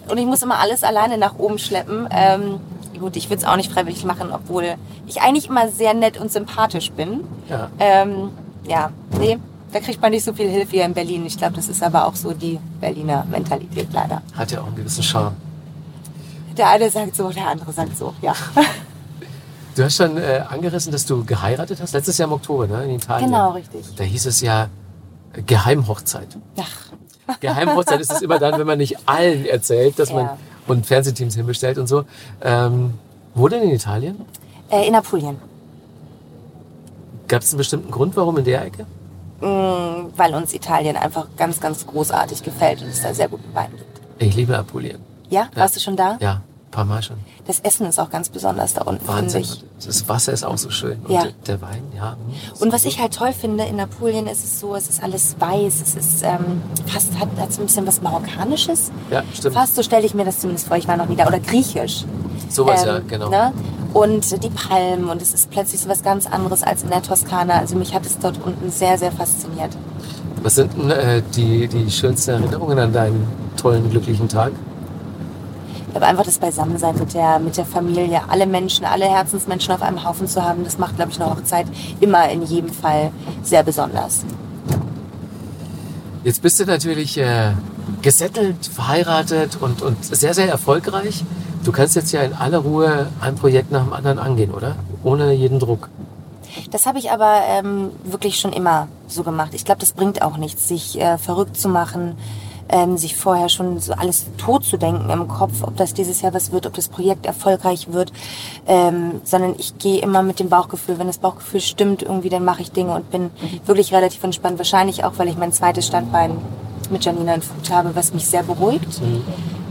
Und 0.08 0.18
ich 0.18 0.26
muss 0.26 0.42
immer 0.42 0.58
alles 0.58 0.84
alleine 0.84 1.18
nach 1.18 1.38
oben 1.38 1.58
schleppen. 1.58 2.08
Ähm, 2.10 2.60
gut, 2.98 3.16
ich 3.16 3.28
würde 3.30 3.42
es 3.42 3.44
auch 3.48 3.56
nicht 3.56 3.72
freiwillig 3.72 4.04
machen, 4.04 4.30
obwohl 4.32 4.76
ich 5.06 5.20
eigentlich 5.22 5.48
immer 5.48 5.68
sehr 5.68 5.94
nett 5.94 6.20
und 6.20 6.30
sympathisch 6.30 6.90
bin. 6.92 7.24
Ja. 7.48 7.70
Ähm, 7.78 8.30
ja, 8.66 8.90
nee, 9.18 9.38
da 9.74 9.80
kriegt 9.80 10.00
man 10.00 10.12
nicht 10.12 10.24
so 10.24 10.32
viel 10.32 10.48
Hilfe 10.48 10.70
hier 10.70 10.84
in 10.84 10.94
Berlin. 10.94 11.26
Ich 11.26 11.36
glaube, 11.36 11.54
das 11.56 11.68
ist 11.68 11.82
aber 11.82 12.06
auch 12.06 12.14
so 12.14 12.32
die 12.32 12.60
Berliner 12.80 13.24
Mentalität 13.28 13.88
leider. 13.92 14.22
Hat 14.32 14.52
ja 14.52 14.60
auch 14.60 14.66
einen 14.68 14.76
gewissen 14.76 15.02
Charme. 15.02 15.34
Der 16.56 16.68
eine 16.68 16.88
sagt 16.88 17.16
so, 17.16 17.28
der 17.30 17.48
andere 17.48 17.72
sagt 17.72 17.98
so, 17.98 18.14
ja. 18.22 18.34
Du 19.74 19.82
hast 19.82 19.96
schon 19.96 20.16
äh, 20.16 20.44
angerissen, 20.48 20.92
dass 20.92 21.04
du 21.04 21.24
geheiratet 21.24 21.80
hast, 21.82 21.92
letztes 21.92 22.16
Jahr 22.18 22.28
im 22.28 22.34
Oktober, 22.34 22.68
ne, 22.68 22.84
in 22.84 22.90
Italien. 22.94 23.26
Genau, 23.28 23.50
richtig. 23.50 23.84
Da 23.96 24.04
hieß 24.04 24.26
es 24.26 24.40
ja 24.40 24.68
äh, 25.32 25.42
Geheimhochzeit. 25.42 26.28
Ach, 26.56 27.40
Geheimhochzeit 27.40 28.00
ist 28.00 28.12
es 28.12 28.22
immer 28.22 28.38
dann, 28.38 28.56
wenn 28.60 28.66
man 28.68 28.78
nicht 28.78 28.96
allen 29.08 29.44
erzählt, 29.44 29.98
dass 29.98 30.12
man 30.12 30.26
Ja. 30.26 30.38
und 30.68 30.86
Fernsehteams 30.86 31.34
hinbestellt 31.34 31.78
und 31.78 31.88
so. 31.88 32.04
Ähm, 32.42 32.94
wo 33.34 33.48
denn 33.48 33.64
in 33.64 33.70
Italien? 33.70 34.24
äh, 34.70 34.86
in 34.86 34.94
Apulien. 34.94 35.36
Gab 37.26 37.42
es 37.42 37.50
einen 37.50 37.58
bestimmten 37.58 37.90
Grund, 37.90 38.14
warum 38.14 38.38
in 38.38 38.44
der 38.44 38.64
Ecke? 38.64 38.86
Mm, 39.40 40.10
weil 40.16 40.34
uns 40.34 40.54
Italien 40.54 40.96
einfach 40.96 41.26
ganz, 41.36 41.60
ganz 41.60 41.86
großartig 41.86 42.42
gefällt 42.42 42.82
und 42.82 42.88
es 42.88 43.02
da 43.02 43.12
sehr 43.12 43.28
guten 43.28 43.52
Wein 43.54 43.70
gibt. 43.72 44.00
Ich 44.22 44.34
liebe 44.36 44.56
Apulien. 44.56 44.98
Ja, 45.28 45.48
warst 45.54 45.76
du 45.76 45.80
schon 45.80 45.96
da? 45.96 46.16
Ja, 46.20 46.40
paar 46.70 46.84
Mal 46.84 47.02
schon. 47.02 47.16
Das 47.46 47.60
Essen 47.60 47.86
ist 47.86 47.98
auch 47.98 48.10
ganz 48.10 48.28
besonders 48.28 48.74
da 48.74 48.82
unten, 48.82 49.06
Wahnsinn. 49.08 49.44
Das 49.84 50.08
Wasser 50.08 50.32
ist 50.32 50.44
auch 50.44 50.56
so 50.56 50.70
schön. 50.70 50.98
Und 51.04 51.10
Ja. 51.10 51.22
der- 51.24 51.32
der 51.46 51.62
Wein, 51.62 51.82
ja. 51.96 52.12
hm, 52.12 52.62
Und 52.62 52.72
was 52.72 52.84
ich 52.84 53.00
halt 53.00 53.14
toll 53.14 53.32
finde, 53.32 53.64
in 53.64 53.78
Apulien 53.80 54.26
ist 54.28 54.44
es 54.44 54.60
so, 54.60 54.74
es 54.76 54.88
ist 54.88 55.02
alles 55.02 55.36
weiß, 55.38 55.80
es 55.82 55.94
ist 55.94 56.22
ähm, 56.22 56.62
fast, 56.86 57.18
hat, 57.18 57.28
hat 57.38 57.52
so 57.52 57.60
ein 57.60 57.66
bisschen 57.66 57.86
was 57.86 58.00
Marokkanisches. 58.00 58.92
Ja, 59.10 59.22
stimmt. 59.34 59.54
Fast 59.54 59.74
so 59.74 59.82
stelle 59.82 60.06
ich 60.06 60.14
mir 60.14 60.24
das 60.24 60.38
zumindest 60.40 60.68
vor, 60.68 60.76
ich 60.76 60.86
war 60.88 60.96
noch 60.96 61.06
nie 61.08 61.16
da. 61.16 61.26
Oder 61.26 61.40
griechisch. 61.40 62.04
Sowas, 62.48 62.84
ja, 62.84 62.98
Ähm, 62.98 63.08
genau. 63.08 63.28
Ne? 63.30 63.52
Und 63.94 64.42
die 64.42 64.50
Palmen 64.50 65.08
und 65.08 65.22
es 65.22 65.32
ist 65.32 65.50
plötzlich 65.50 65.80
so 65.80 65.88
was 65.88 66.02
ganz 66.02 66.26
anderes 66.26 66.64
als 66.64 66.82
in 66.82 66.90
der 66.90 67.00
Toskana. 67.00 67.60
Also 67.60 67.76
mich 67.76 67.94
hat 67.94 68.04
es 68.04 68.18
dort 68.18 68.38
unten 68.44 68.70
sehr, 68.70 68.98
sehr 68.98 69.12
fasziniert. 69.12 69.70
Was 70.42 70.56
sind 70.56 70.76
denn 70.76 70.90
äh, 70.90 71.22
die, 71.34 71.68
die 71.68 71.88
schönsten 71.90 72.30
Erinnerungen 72.30 72.78
an 72.78 72.92
deinen 72.92 73.26
tollen, 73.56 73.88
glücklichen 73.88 74.28
Tag? 74.28 74.52
Aber 75.94 76.06
einfach 76.06 76.24
das 76.24 76.38
Beisammensein 76.38 76.98
mit 76.98 77.14
der, 77.14 77.38
mit 77.38 77.56
der 77.56 77.64
Familie, 77.64 78.22
alle 78.28 78.46
Menschen, 78.46 78.84
alle 78.84 79.04
Herzensmenschen 79.04 79.72
auf 79.72 79.80
einem 79.80 80.04
Haufen 80.04 80.26
zu 80.26 80.42
haben, 80.42 80.64
das 80.64 80.76
macht, 80.76 80.96
glaube 80.96 81.12
ich, 81.12 81.20
eine 81.20 81.30
Hochzeit 81.30 81.66
immer 82.00 82.28
in 82.30 82.42
jedem 82.42 82.70
Fall 82.70 83.12
sehr 83.44 83.62
besonders. 83.62 84.24
Jetzt 86.24 86.42
bist 86.42 86.58
du 86.58 86.64
natürlich 86.64 87.16
äh, 87.16 87.52
gesettelt, 88.02 88.56
verheiratet 88.66 89.58
und, 89.60 89.82
und 89.82 90.04
sehr, 90.04 90.34
sehr 90.34 90.48
erfolgreich. 90.48 91.24
Du 91.64 91.72
kannst 91.72 91.96
jetzt 91.96 92.12
ja 92.12 92.22
in 92.22 92.34
aller 92.34 92.58
Ruhe 92.58 93.06
ein 93.20 93.34
Projekt 93.36 93.72
nach 93.72 93.84
dem 93.84 93.94
anderen 93.94 94.18
angehen, 94.18 94.52
oder? 94.52 94.76
Ohne 95.02 95.32
jeden 95.32 95.58
Druck. 95.58 95.88
Das 96.70 96.86
habe 96.86 96.98
ich 96.98 97.10
aber 97.10 97.40
ähm, 97.48 97.90
wirklich 98.04 98.38
schon 98.38 98.52
immer 98.52 98.88
so 99.08 99.22
gemacht. 99.22 99.54
Ich 99.54 99.64
glaube, 99.64 99.80
das 99.80 99.92
bringt 99.92 100.22
auch 100.22 100.36
nichts, 100.36 100.68
sich 100.68 101.00
äh, 101.00 101.16
verrückt 101.18 101.56
zu 101.56 101.68
machen, 101.68 102.16
ähm, 102.68 102.96
sich 102.96 103.16
vorher 103.16 103.48
schon 103.48 103.80
so 103.80 103.94
alles 103.94 104.26
tot 104.36 104.64
zu 104.64 104.76
denken 104.76 105.08
im 105.10 105.26
Kopf, 105.26 105.62
ob 105.62 105.76
das 105.76 105.94
dieses 105.94 106.20
Jahr 106.20 106.34
was 106.34 106.52
wird, 106.52 106.66
ob 106.66 106.74
das 106.74 106.88
Projekt 106.88 107.26
erfolgreich 107.26 107.92
wird, 107.92 108.12
ähm, 108.66 109.20
sondern 109.24 109.54
ich 109.58 109.78
gehe 109.78 110.00
immer 110.00 110.22
mit 110.22 110.40
dem 110.40 110.50
Bauchgefühl. 110.50 110.98
Wenn 110.98 111.06
das 111.06 111.18
Bauchgefühl 111.18 111.60
stimmt, 111.60 112.02
irgendwie, 112.02 112.28
dann 112.28 112.44
mache 112.44 112.62
ich 112.62 112.72
Dinge 112.72 112.94
und 112.94 113.10
bin 113.10 113.30
wirklich 113.64 113.92
relativ 113.92 114.22
entspannt. 114.22 114.58
Wahrscheinlich 114.58 115.02
auch, 115.04 115.12
weil 115.16 115.28
ich 115.28 115.36
mein 115.36 115.52
zweites 115.52 115.86
Standbein 115.86 116.36
mit 116.90 117.04
Janina 117.04 117.34
in 117.34 117.42
Food 117.42 117.70
habe, 117.70 117.96
was 117.96 118.12
mich 118.12 118.26
sehr 118.26 118.42
beruhigt. 118.42 119.00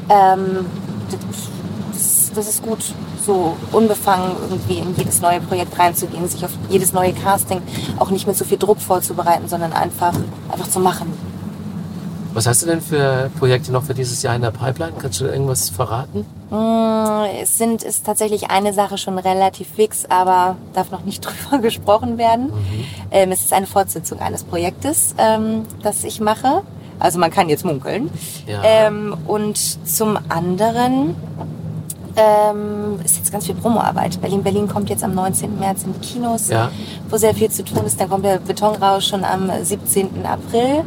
Ähm, 0.10 0.66
das, 2.34 2.48
ist 2.48 2.64
gut, 2.64 2.84
so 3.26 3.56
unbefangen 3.72 4.32
irgendwie 4.50 4.80
in 4.80 4.96
jedes 4.96 5.22
neue 5.22 5.40
Projekt 5.42 5.78
reinzugehen, 5.78 6.28
sich 6.28 6.44
auf 6.44 6.52
jedes 6.70 6.94
neue 6.94 7.14
Casting 7.14 7.62
auch 8.00 8.10
nicht 8.10 8.28
mit 8.28 8.36
so 8.38 8.46
viel 8.46 8.58
Druck 8.58 8.80
vorzubereiten, 8.80 9.48
sondern 9.48 9.74
einfach, 9.74 10.14
einfach 10.52 10.68
zu 10.70 10.80
machen. 10.80 11.14
Was 12.34 12.48
hast 12.48 12.64
du 12.64 12.66
denn 12.66 12.82
für 12.82 13.30
Projekte 13.38 13.72
noch 13.72 13.84
für 13.84 13.94
dieses 13.94 14.24
Jahr 14.24 14.36
in 14.36 14.42
der 14.42 14.50
Pipeline? 14.50 14.94
Kannst 14.98 15.22
du 15.22 15.26
irgendwas 15.26 15.70
verraten? 15.70 16.26
Mm, 16.50 17.26
Es 17.42 17.60
sind, 17.60 17.84
ist 17.84 18.06
tatsächlich 18.08 18.50
eine 18.50 18.74
Sache 18.74 18.98
schon 18.98 19.20
relativ 19.20 19.68
fix, 19.68 20.06
aber 20.10 20.56
darf 20.74 20.90
noch 20.90 21.04
nicht 21.04 21.24
drüber 21.52 21.62
gesprochen 21.62 22.18
werden. 22.18 22.52
Ähm, 23.12 23.32
es 23.32 23.42
ist 23.42 23.54
eine 23.54 23.68
Fortsetzung 23.68 24.20
eines 24.20 24.44
Projektes, 24.44 25.14
ähm, 25.20 25.64
das 25.84 26.04
ich 26.04 26.20
mache. 26.22 26.64
Also 27.00 27.20
man 27.20 27.30
kann 27.30 27.50
jetzt 27.50 27.66
munkeln. 27.66 28.10
Ja. 28.48 28.62
Ähm, 28.64 29.16
und 29.28 29.58
zum 29.88 30.18
anderen 30.30 31.16
ähm, 32.16 33.00
ist 33.04 33.18
jetzt 33.18 33.32
ganz 33.32 33.46
viel 33.46 33.56
Promoarbeit. 33.56 34.20
Berlin 34.22 34.44
Berlin 34.44 34.68
kommt 34.68 34.90
jetzt 34.90 35.04
am 35.04 35.14
19. 35.16 35.60
März 35.60 35.84
in 35.84 35.94
die 35.94 36.00
Kinos, 36.00 36.50
Ja. 36.50 36.70
wo 37.10 37.18
sehr 37.18 37.34
viel 37.34 37.50
zu 37.50 37.64
tun 37.64 37.86
ist. 37.86 38.00
Dann 38.00 38.10
kommt 38.10 38.26
der 38.26 38.38
Betonrausch 38.38 39.08
schon 39.08 39.24
am 39.24 39.50
17. 39.62 40.26
April. 40.26 40.84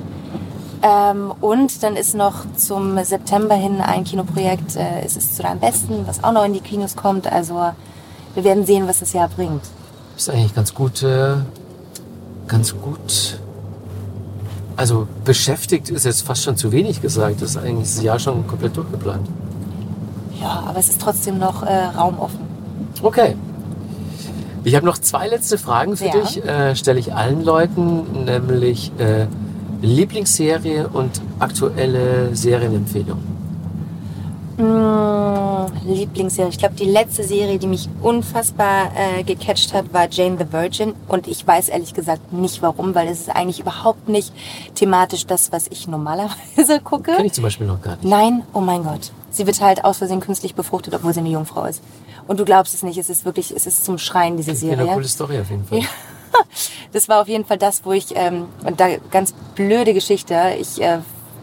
Ähm, 0.82 1.32
und 1.40 1.82
dann 1.82 1.96
ist 1.96 2.14
noch 2.14 2.44
zum 2.56 3.02
September 3.02 3.54
hin 3.54 3.80
ein 3.80 4.04
Kinoprojekt, 4.04 4.76
äh, 4.76 5.00
es 5.04 5.16
ist 5.16 5.34
zu 5.36 5.42
deinem 5.42 5.58
Besten, 5.58 6.06
was 6.06 6.22
auch 6.22 6.32
noch 6.32 6.44
in 6.44 6.52
die 6.52 6.60
Kinos 6.60 6.94
kommt. 6.94 7.30
Also 7.30 7.54
wir 8.34 8.44
werden 8.44 8.66
sehen, 8.66 8.86
was 8.86 9.00
das 9.00 9.12
Jahr 9.12 9.28
bringt. 9.28 9.62
Ist 10.16 10.30
eigentlich 10.30 10.54
ganz 10.54 10.74
gut, 10.74 11.02
äh, 11.02 11.34
ganz 12.46 12.74
gut. 12.78 13.40
Also 14.76 15.08
beschäftigt 15.24 15.88
ist 15.88 16.04
jetzt 16.04 16.22
fast 16.22 16.44
schon 16.44 16.56
zu 16.56 16.70
wenig 16.70 17.00
gesagt. 17.00 17.40
Das 17.40 17.50
ist 17.50 17.56
eigentlich 17.56 17.88
das 17.94 18.02
Jahr 18.02 18.18
schon 18.18 18.46
komplett 18.46 18.76
durchgeplant. 18.76 19.26
Ja, 20.40 20.64
aber 20.66 20.78
es 20.78 20.88
ist 20.88 21.00
trotzdem 21.00 21.38
noch 21.38 21.62
äh, 21.62 21.84
Raum 21.96 22.18
offen. 22.18 22.40
Okay. 23.02 23.34
Ich 24.64 24.74
habe 24.74 24.84
noch 24.84 24.98
zwei 24.98 25.28
letzte 25.28 25.58
Fragen 25.58 25.96
für 25.96 26.06
Ja. 26.06 26.12
dich. 26.12 26.44
Äh, 26.44 26.74
Stelle 26.74 26.98
ich 26.98 27.14
allen 27.14 27.44
Leuten, 27.44 28.24
nämlich 28.24 28.90
äh, 28.98 29.26
Lieblingsserie 29.82 30.88
und 30.88 31.20
aktuelle 31.38 32.34
Serienempfehlung. 32.34 33.18
Mm, 34.58 35.66
Lieblingsserie. 35.86 36.48
Ich 36.50 36.58
glaube, 36.58 36.74
die 36.74 36.84
letzte 36.86 37.22
Serie, 37.24 37.58
die 37.58 37.66
mich 37.66 37.88
unfassbar 38.02 38.90
äh, 38.96 39.22
gecatcht 39.22 39.74
hat, 39.74 39.92
war 39.92 40.08
Jane 40.10 40.36
the 40.38 40.52
Virgin. 40.52 40.94
Und 41.08 41.26
ich 41.28 41.46
weiß 41.46 41.68
ehrlich 41.68 41.94
gesagt 41.94 42.32
nicht 42.32 42.62
warum, 42.62 42.94
weil 42.94 43.08
es 43.08 43.20
ist 43.20 43.28
eigentlich 43.30 43.60
überhaupt 43.60 44.08
nicht 44.08 44.32
thematisch 44.74 45.26
das, 45.26 45.52
was 45.52 45.66
ich 45.68 45.86
normalerweise 45.88 46.80
gucke. 46.84 47.12
Kenne 47.12 47.26
ich 47.26 47.32
zum 47.34 47.44
Beispiel 47.44 47.66
noch 47.66 47.82
gar 47.82 47.96
nicht. 47.96 48.04
Nein, 48.04 48.42
oh 48.54 48.60
mein 48.60 48.82
Gott. 48.84 49.12
Sie 49.30 49.46
wird 49.46 49.60
halt 49.60 49.84
aus 49.84 49.98
Versehen 49.98 50.20
künstlich 50.20 50.54
befruchtet, 50.54 50.94
obwohl 50.94 51.12
sie 51.12 51.20
eine 51.20 51.28
Jungfrau 51.28 51.64
ist. 51.66 51.82
Und 52.26 52.40
du 52.40 52.44
glaubst 52.46 52.72
es 52.74 52.82
nicht, 52.82 52.96
es 52.96 53.10
ist 53.10 53.24
wirklich, 53.26 53.50
es 53.54 53.66
ist 53.66 53.84
zum 53.84 53.98
Schreien, 53.98 54.36
diese 54.38 54.50
Eine 54.52 54.58
Serie. 54.58 54.86
coole 54.94 55.08
Story 55.08 55.38
auf 55.38 55.50
jeden 55.50 55.64
Fall. 55.64 55.80
Ja. 55.80 55.86
Das 56.92 57.08
war 57.08 57.20
auf 57.22 57.28
jeden 57.28 57.44
Fall 57.44 57.56
das, 57.58 57.84
wo 57.84 57.92
ich, 57.92 58.14
ähm, 58.14 58.46
und 58.64 58.78
da 58.80 58.88
ganz 59.10 59.32
blöde 59.54 59.92
Geschichte, 59.94 60.34
ich 60.58 60.80
äh, 60.80 60.98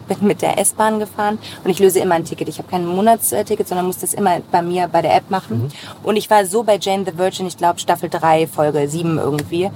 bin 0.06 0.18
mit 0.26 0.42
der 0.42 0.58
S-Bahn 0.58 0.98
gefahren 0.98 1.38
und 1.64 1.70
ich 1.70 1.78
löse 1.78 2.00
immer 2.00 2.14
ein 2.14 2.24
Ticket. 2.24 2.48
Ich 2.48 2.58
habe 2.58 2.68
kein 2.68 2.86
Monatsticket, 2.86 3.66
sondern 3.66 3.86
muss 3.86 3.98
das 3.98 4.14
immer 4.14 4.40
bei 4.50 4.62
mir 4.62 4.88
bei 4.88 5.02
der 5.02 5.14
App 5.16 5.30
machen. 5.30 5.70
Und 6.02 6.16
ich 6.16 6.30
war 6.30 6.46
so 6.46 6.62
bei 6.62 6.78
Jane 6.78 7.04
the 7.06 7.18
Virgin, 7.18 7.46
ich 7.46 7.56
glaube 7.56 7.80
Staffel 7.80 8.08
3, 8.08 8.46
Folge 8.46 8.88
7 8.88 9.18
irgendwie, 9.18 9.70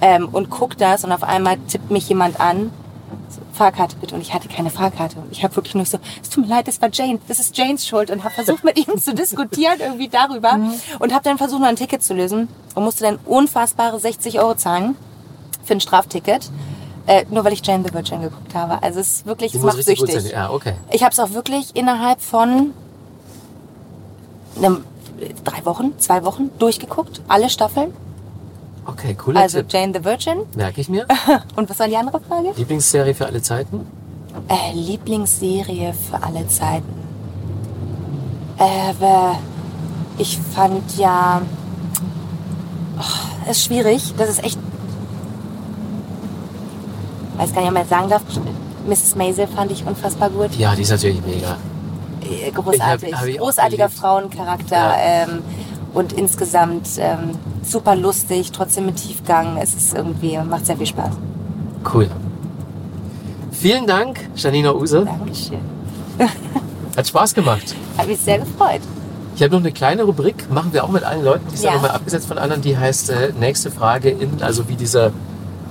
ähm, 0.00 0.28
und 0.30 0.50
guck 0.50 0.76
das 0.76 1.04
und 1.04 1.12
auf 1.12 1.22
einmal 1.22 1.58
tippt 1.68 1.90
mich 1.90 2.08
jemand 2.08 2.40
an, 2.40 2.70
so, 3.28 3.40
Fahrkarte 3.52 3.96
bitte. 3.96 4.14
Und 4.14 4.20
ich 4.20 4.34
hatte 4.34 4.48
keine 4.48 4.70
Fahrkarte. 4.70 5.16
Und 5.18 5.30
ich 5.30 5.44
habe 5.44 5.54
wirklich 5.56 5.74
nur 5.74 5.84
so, 5.84 5.98
es 6.22 6.30
tut 6.30 6.44
mir 6.44 6.54
leid, 6.54 6.68
das 6.68 6.80
war 6.82 6.88
Jane, 6.92 7.18
das 7.28 7.38
ist 7.38 7.56
Janes 7.56 7.86
Schuld. 7.86 8.10
Und 8.10 8.24
habe 8.24 8.34
versucht 8.34 8.64
mit 8.64 8.76
ihm 8.76 8.98
zu 8.98 9.14
diskutieren 9.14 9.80
irgendwie 9.80 10.08
darüber. 10.08 10.58
Und 10.98 11.12
habe 11.12 11.24
dann 11.24 11.38
versucht, 11.38 11.60
noch 11.60 11.68
ein 11.68 11.76
Ticket 11.76 12.02
zu 12.02 12.14
lösen. 12.14 12.48
Und 12.74 12.84
musste 12.84 13.04
dann 13.04 13.18
unfassbare 13.24 13.98
60 13.98 14.40
Euro 14.40 14.54
zahlen 14.54 14.96
für 15.64 15.74
ein 15.74 15.80
Strafticket. 15.80 16.50
Äh, 17.06 17.26
nur 17.30 17.44
weil 17.44 17.52
ich 17.52 17.66
Jane 17.66 17.84
the 17.86 17.92
Virgin 17.92 18.22
geguckt 18.22 18.54
habe. 18.54 18.82
Also 18.82 19.00
es 19.00 19.12
ist 19.12 19.26
wirklich, 19.26 19.52
Die 19.52 19.58
es 19.58 19.64
macht 19.64 19.82
süchtig. 19.82 20.32
Ja, 20.32 20.50
okay. 20.50 20.74
Ich 20.90 21.02
habe 21.02 21.12
es 21.12 21.20
auch 21.20 21.30
wirklich 21.30 21.76
innerhalb 21.76 22.20
von 22.20 22.72
einem, 24.56 24.84
drei 25.44 25.64
Wochen, 25.66 25.98
zwei 25.98 26.24
Wochen 26.24 26.50
durchgeguckt. 26.58 27.20
Alle 27.28 27.50
Staffeln. 27.50 27.92
Okay, 28.86 29.14
cooler 29.14 29.40
Also 29.40 29.58
Tipp. 29.58 29.72
Jane 29.72 29.92
the 29.94 30.04
Virgin. 30.04 30.38
Merke 30.56 30.80
ich 30.80 30.88
mir. 30.88 31.06
Und 31.56 31.68
was 31.68 31.78
war 31.78 31.88
die 31.88 31.96
andere 31.96 32.20
Frage? 32.20 32.52
Lieblingsserie 32.56 33.14
für 33.14 33.26
alle 33.26 33.42
Zeiten? 33.42 33.86
Äh, 34.48 34.74
Lieblingsserie 34.74 35.92
für 35.92 36.22
alle 36.22 36.46
Zeiten. 36.48 36.92
Äh, 38.58 38.92
ich 40.18 40.38
fand 40.54 40.96
ja. 40.96 41.42
Oh, 42.98 43.50
ist 43.50 43.64
schwierig. 43.64 44.14
Das 44.16 44.28
ist 44.28 44.44
echt. 44.44 44.58
Weiß 47.36 47.52
gar 47.52 47.60
nicht, 47.60 47.68
ob 47.68 47.74
man 47.74 47.88
sagen 47.88 48.08
darf. 48.08 48.22
Mrs. 48.86 49.16
Maisel 49.16 49.46
fand 49.46 49.72
ich 49.72 49.84
unfassbar 49.86 50.30
gut. 50.30 50.54
Ja, 50.56 50.74
die 50.74 50.82
ist 50.82 50.90
natürlich 50.90 51.20
mega. 51.24 51.56
Äh, 52.22 52.50
Großartig. 52.50 53.08
Ich 53.08 53.14
hab- 53.14 53.26
hab 53.28 53.36
Großartiger. 53.38 53.88
Frauencharakter. 53.88 54.76
Ja. 54.76 54.94
Ähm, 54.98 55.42
und 55.94 56.12
insgesamt 56.12 56.88
ähm, 56.98 57.30
super 57.62 57.94
lustig, 57.96 58.50
trotzdem 58.52 58.86
mit 58.86 58.96
Tiefgang. 58.96 59.56
Es 59.58 59.74
ist 59.74 59.94
irgendwie, 59.94 60.36
macht 60.38 60.66
sehr 60.66 60.76
viel 60.76 60.86
Spaß. 60.86 61.10
Cool. 61.92 62.08
Vielen 63.52 63.86
Dank, 63.86 64.28
Janina 64.34 64.72
Use. 64.72 65.04
Dankeschön. 65.04 65.58
Hat 66.96 67.06
Spaß 67.06 67.34
gemacht. 67.34 67.74
Hat 67.96 68.06
mich 68.08 68.18
sehr 68.20 68.38
gefreut. 68.40 68.80
Ich 69.36 69.42
habe 69.42 69.52
noch 69.52 69.60
eine 69.60 69.72
kleine 69.72 70.02
Rubrik, 70.04 70.48
machen 70.50 70.72
wir 70.72 70.84
auch 70.84 70.88
mit 70.90 71.02
allen 71.02 71.24
Leuten, 71.24 71.44
die 71.50 71.54
ist 71.54 71.64
ja, 71.64 71.72
nochmal 71.74 71.90
abgesetzt 71.90 72.28
von 72.28 72.38
anderen, 72.38 72.62
die 72.62 72.76
heißt 72.78 73.10
äh, 73.10 73.32
nächste 73.38 73.70
Frage 73.72 74.10
in, 74.10 74.40
also 74.42 74.68
wie 74.68 74.76
diese 74.76 75.12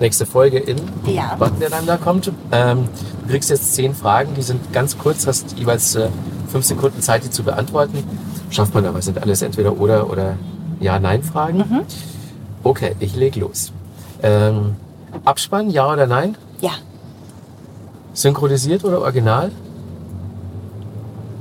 nächste 0.03 0.25
Folge 0.25 0.59
in 0.59 0.77
Ja. 1.07 1.35
Button, 1.39 1.59
der 1.59 1.69
dann 1.69 1.85
da 1.85 1.97
kommt. 1.97 2.31
Ähm, 2.51 2.87
du 3.23 3.29
kriegst 3.29 3.49
jetzt 3.49 3.73
zehn 3.73 3.95
Fragen, 3.95 4.33
die 4.35 4.41
sind 4.41 4.71
ganz 4.73 4.97
kurz, 4.97 5.25
hast 5.25 5.57
jeweils 5.57 5.95
äh, 5.95 6.09
fünf 6.51 6.65
Sekunden 6.65 7.01
Zeit, 7.01 7.23
die 7.23 7.29
zu 7.31 7.41
beantworten. 7.43 8.03
Schafft 8.51 8.73
man 8.75 8.85
aber, 8.85 9.01
sind 9.01 9.17
alles 9.21 9.41
entweder 9.41 9.79
oder 9.79 10.09
oder 10.09 10.35
Ja-Nein-Fragen. 10.79 11.57
Mhm. 11.59 11.81
Okay, 12.63 12.95
ich 12.99 13.15
leg 13.15 13.35
los. 13.37 13.71
Ähm, 14.21 14.75
Abspann, 15.25 15.69
ja 15.69 15.91
oder 15.91 16.05
nein? 16.05 16.35
Ja, 16.61 16.71
Synchronisiert 18.13 18.83
oder 18.83 19.01
original? 19.01 19.51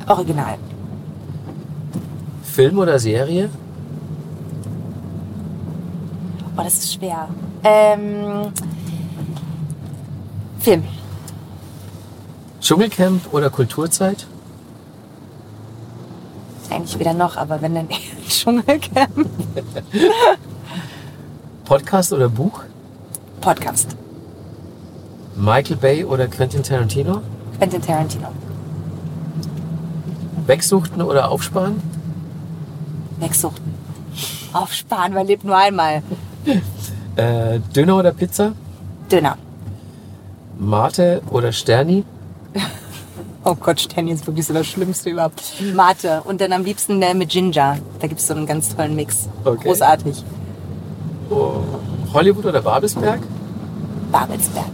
original. 0.08 0.56
Film 2.42 2.78
oder 2.78 2.98
Serie? 2.98 3.48
Oh, 6.62 6.64
das 6.64 6.74
ist 6.74 6.94
schwer. 6.94 7.28
Ähm, 7.64 8.52
Film. 10.60 10.84
Dschungelcamp 12.60 13.32
oder 13.32 13.50
Kulturzeit? 13.50 14.28
Eigentlich 16.70 16.96
weder 17.00 17.14
noch, 17.14 17.36
aber 17.36 17.60
wenn 17.62 17.74
dann 17.74 17.88
eher 17.90 17.98
Dschungelcamp. 18.28 19.28
Podcast 21.64 22.12
oder 22.12 22.28
Buch? 22.28 22.62
Podcast. 23.40 23.96
Michael 25.34 25.76
Bay 25.76 26.04
oder 26.04 26.28
Quentin 26.28 26.62
Tarantino? 26.62 27.22
Quentin 27.58 27.82
Tarantino. 27.82 28.28
Wegsuchten 30.46 31.02
oder 31.02 31.28
aufsparen? 31.28 31.82
Wegsuchten. 33.18 33.74
Aufsparen, 34.52 35.14
weil 35.16 35.26
lebt 35.26 35.42
nur 35.42 35.56
einmal. 35.56 36.04
Äh, 37.14 37.60
Döner 37.76 37.98
oder 37.98 38.12
Pizza? 38.12 38.52
Döner. 39.10 39.36
Mate 40.58 41.20
oder 41.30 41.52
Sterni? 41.52 42.04
Oh 43.44 43.56
Gott, 43.56 43.80
Sterni 43.80 44.12
ist 44.12 44.24
wirklich 44.24 44.46
so 44.46 44.54
das 44.54 44.68
Schlimmste 44.68 45.10
überhaupt. 45.10 45.42
Mate. 45.74 46.22
Und 46.24 46.40
dann 46.40 46.52
am 46.52 46.62
liebsten 46.64 47.02
äh, 47.02 47.12
mit 47.12 47.30
Ginger. 47.30 47.76
Da 47.98 48.06
gibt 48.06 48.20
es 48.20 48.28
so 48.28 48.34
einen 48.34 48.46
ganz 48.46 48.74
tollen 48.74 48.94
Mix. 48.94 49.28
Okay. 49.44 49.64
Großartig. 49.64 50.22
Hollywood 52.14 52.46
oder 52.46 52.62
Babelsberg? 52.62 53.20
Babelsberg. 54.12 54.70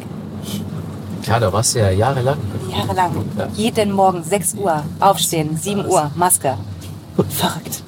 Klar, 1.23 1.41
da 1.41 1.51
warst 1.51 1.75
du 1.75 1.79
ja 1.79 1.91
jahrelang. 1.91 2.37
Jahrelang. 2.71 3.25
Ja. 3.39 3.49
Jeden 3.55 3.93
Morgen 3.93 4.23
6 4.23 4.55
Uhr 4.57 4.83
aufstehen, 5.01 5.57
7 5.57 5.87
Uhr 5.87 6.11
Maske. 6.15 6.59
Verrückt. 7.31 7.83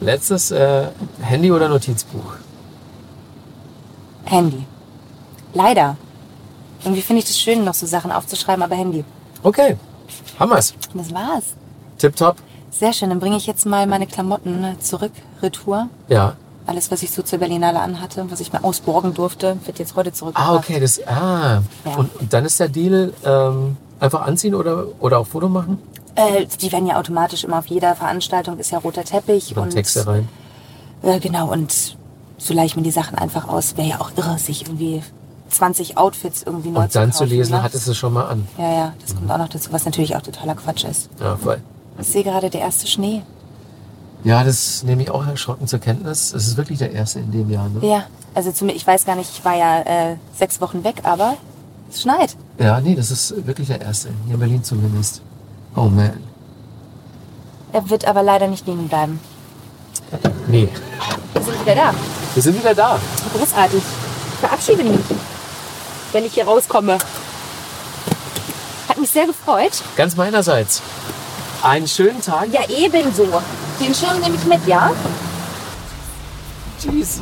Letztes 0.00 0.50
äh, 0.50 0.88
Handy 1.22 1.50
oder 1.50 1.68
Notizbuch? 1.70 2.34
Handy. 4.32 4.64
Leider. 5.52 5.96
Irgendwie 6.82 7.02
finde 7.02 7.20
ich 7.20 7.26
das 7.26 7.38
schön, 7.38 7.64
noch 7.64 7.74
so 7.74 7.86
Sachen 7.86 8.10
aufzuschreiben, 8.10 8.62
aber 8.62 8.74
Handy. 8.74 9.04
Okay, 9.42 9.76
haben. 10.38 10.52
Und 10.52 10.74
das 10.94 11.14
war's. 11.14 11.54
Tipptopp. 11.98 12.36
Sehr 12.70 12.92
schön. 12.92 13.10
Dann 13.10 13.20
bringe 13.20 13.36
ich 13.36 13.46
jetzt 13.46 13.66
mal 13.66 13.86
meine 13.86 14.06
Klamotten 14.06 14.76
zurück, 14.80 15.12
Retour. 15.42 15.88
Ja. 16.08 16.36
Alles, 16.66 16.90
was 16.90 17.02
ich 17.02 17.10
so 17.10 17.22
zur 17.22 17.40
Berlinale 17.40 17.80
anhatte, 17.80 18.24
was 18.30 18.40
ich 18.40 18.52
mir 18.52 18.64
ausborgen 18.64 19.14
durfte, 19.14 19.58
wird 19.66 19.78
jetzt 19.78 19.96
heute 19.96 20.12
zurückgebracht. 20.12 20.50
Ah, 20.50 20.56
okay, 20.56 20.80
das. 20.80 21.06
Ah. 21.06 21.62
Ja. 21.84 21.96
Und, 21.96 22.16
und 22.18 22.32
dann 22.32 22.44
ist 22.44 22.58
der 22.58 22.68
Deal 22.68 23.12
ähm, 23.24 23.76
einfach 24.00 24.22
anziehen 24.22 24.54
oder, 24.54 24.86
oder 25.00 25.18
auch 25.18 25.26
Foto 25.26 25.48
machen? 25.48 25.78
Äh, 26.14 26.46
die 26.60 26.72
werden 26.72 26.86
ja 26.86 26.98
automatisch 26.98 27.44
immer 27.44 27.58
auf 27.58 27.66
jeder 27.66 27.94
Veranstaltung 27.96 28.58
ist 28.58 28.70
ja 28.70 28.78
roter 28.78 29.04
Teppich 29.04 29.56
Und 29.56 29.64
und 29.64 29.70
Texte 29.70 30.06
rein. 30.06 30.28
Äh, 31.02 31.18
genau 31.20 31.50
und 31.50 31.96
so 32.42 32.54
leih 32.54 32.64
ich 32.64 32.76
mir 32.76 32.82
die 32.82 32.90
Sachen 32.90 33.16
einfach 33.16 33.48
aus. 33.48 33.76
Wäre 33.76 33.88
ja 33.88 34.00
auch 34.00 34.10
irre, 34.16 34.38
sich 34.38 34.62
irgendwie 34.66 35.02
20 35.50 35.96
Outfits 35.98 36.42
irgendwie 36.42 36.70
neu 36.70 36.80
Und 36.82 36.94
dann 36.94 37.12
zu 37.12 37.18
zu 37.18 37.24
kaufen. 37.24 37.36
lesen, 37.36 37.52
ne? 37.52 37.62
hattest 37.62 37.86
du 37.86 37.94
schon 37.94 38.12
mal 38.12 38.24
an. 38.26 38.48
Ja, 38.58 38.72
ja, 38.72 38.92
das 39.00 39.14
kommt 39.14 39.30
auch 39.30 39.38
noch 39.38 39.48
dazu, 39.48 39.72
was 39.72 39.84
natürlich 39.84 40.16
auch 40.16 40.22
totaler 40.22 40.54
Quatsch 40.54 40.84
ist. 40.84 41.08
Ja, 41.20 41.36
voll. 41.36 41.60
Ich 42.00 42.08
sehe 42.08 42.24
gerade 42.24 42.50
der 42.50 42.62
erste 42.62 42.86
Schnee. 42.86 43.22
Ja, 44.24 44.44
das 44.44 44.82
nehme 44.82 45.02
ich 45.02 45.10
auch 45.10 45.26
erschrocken 45.26 45.66
zur 45.66 45.78
Kenntnis. 45.78 46.32
Es 46.32 46.46
ist 46.46 46.56
wirklich 46.56 46.78
der 46.78 46.92
erste 46.92 47.20
in 47.20 47.30
dem 47.32 47.50
Jahr, 47.50 47.68
ne? 47.68 47.86
Ja, 47.86 48.04
also 48.34 48.50
zum, 48.52 48.68
ich 48.70 48.86
weiß 48.86 49.04
gar 49.04 49.16
nicht, 49.16 49.30
ich 49.30 49.44
war 49.44 49.56
ja 49.56 49.80
äh, 49.82 50.16
sechs 50.34 50.60
Wochen 50.60 50.84
weg, 50.84 51.02
aber 51.02 51.36
es 51.90 52.02
schneit. 52.02 52.36
Ja, 52.58 52.80
nee, 52.80 52.94
das 52.94 53.10
ist 53.10 53.46
wirklich 53.46 53.68
der 53.68 53.80
erste. 53.80 54.08
Hier 54.24 54.34
in 54.34 54.40
Berlin 54.40 54.64
zumindest. 54.64 55.22
Oh 55.76 55.82
man. 55.84 56.12
Er 57.72 57.88
wird 57.90 58.04
aber 58.06 58.22
leider 58.22 58.48
nicht 58.48 58.66
liegen 58.66 58.88
bleiben. 58.88 59.18
Nee. 60.46 60.68
Wir 61.34 61.42
sind 61.42 61.60
wieder 61.62 61.74
da. 61.74 61.94
Wir 62.34 62.42
sind 62.42 62.58
wieder 62.58 62.74
da. 62.74 62.98
Großartig. 63.34 63.82
Ich 63.82 64.40
verabschiede 64.40 64.84
mich, 64.84 65.00
wenn 66.12 66.24
ich 66.24 66.34
hier 66.34 66.44
rauskomme. 66.44 66.98
Hat 68.88 68.98
mich 68.98 69.10
sehr 69.10 69.26
gefreut. 69.26 69.72
Ganz 69.96 70.16
meinerseits. 70.16 70.82
Einen 71.62 71.86
schönen 71.86 72.20
Tag. 72.20 72.48
Ja, 72.52 72.62
ebenso. 72.68 73.26
Den 73.80 73.94
Schirm 73.94 74.18
nehme 74.20 74.34
ich 74.36 74.44
mit, 74.44 74.66
ja? 74.66 74.92
Tschüss. 76.80 77.20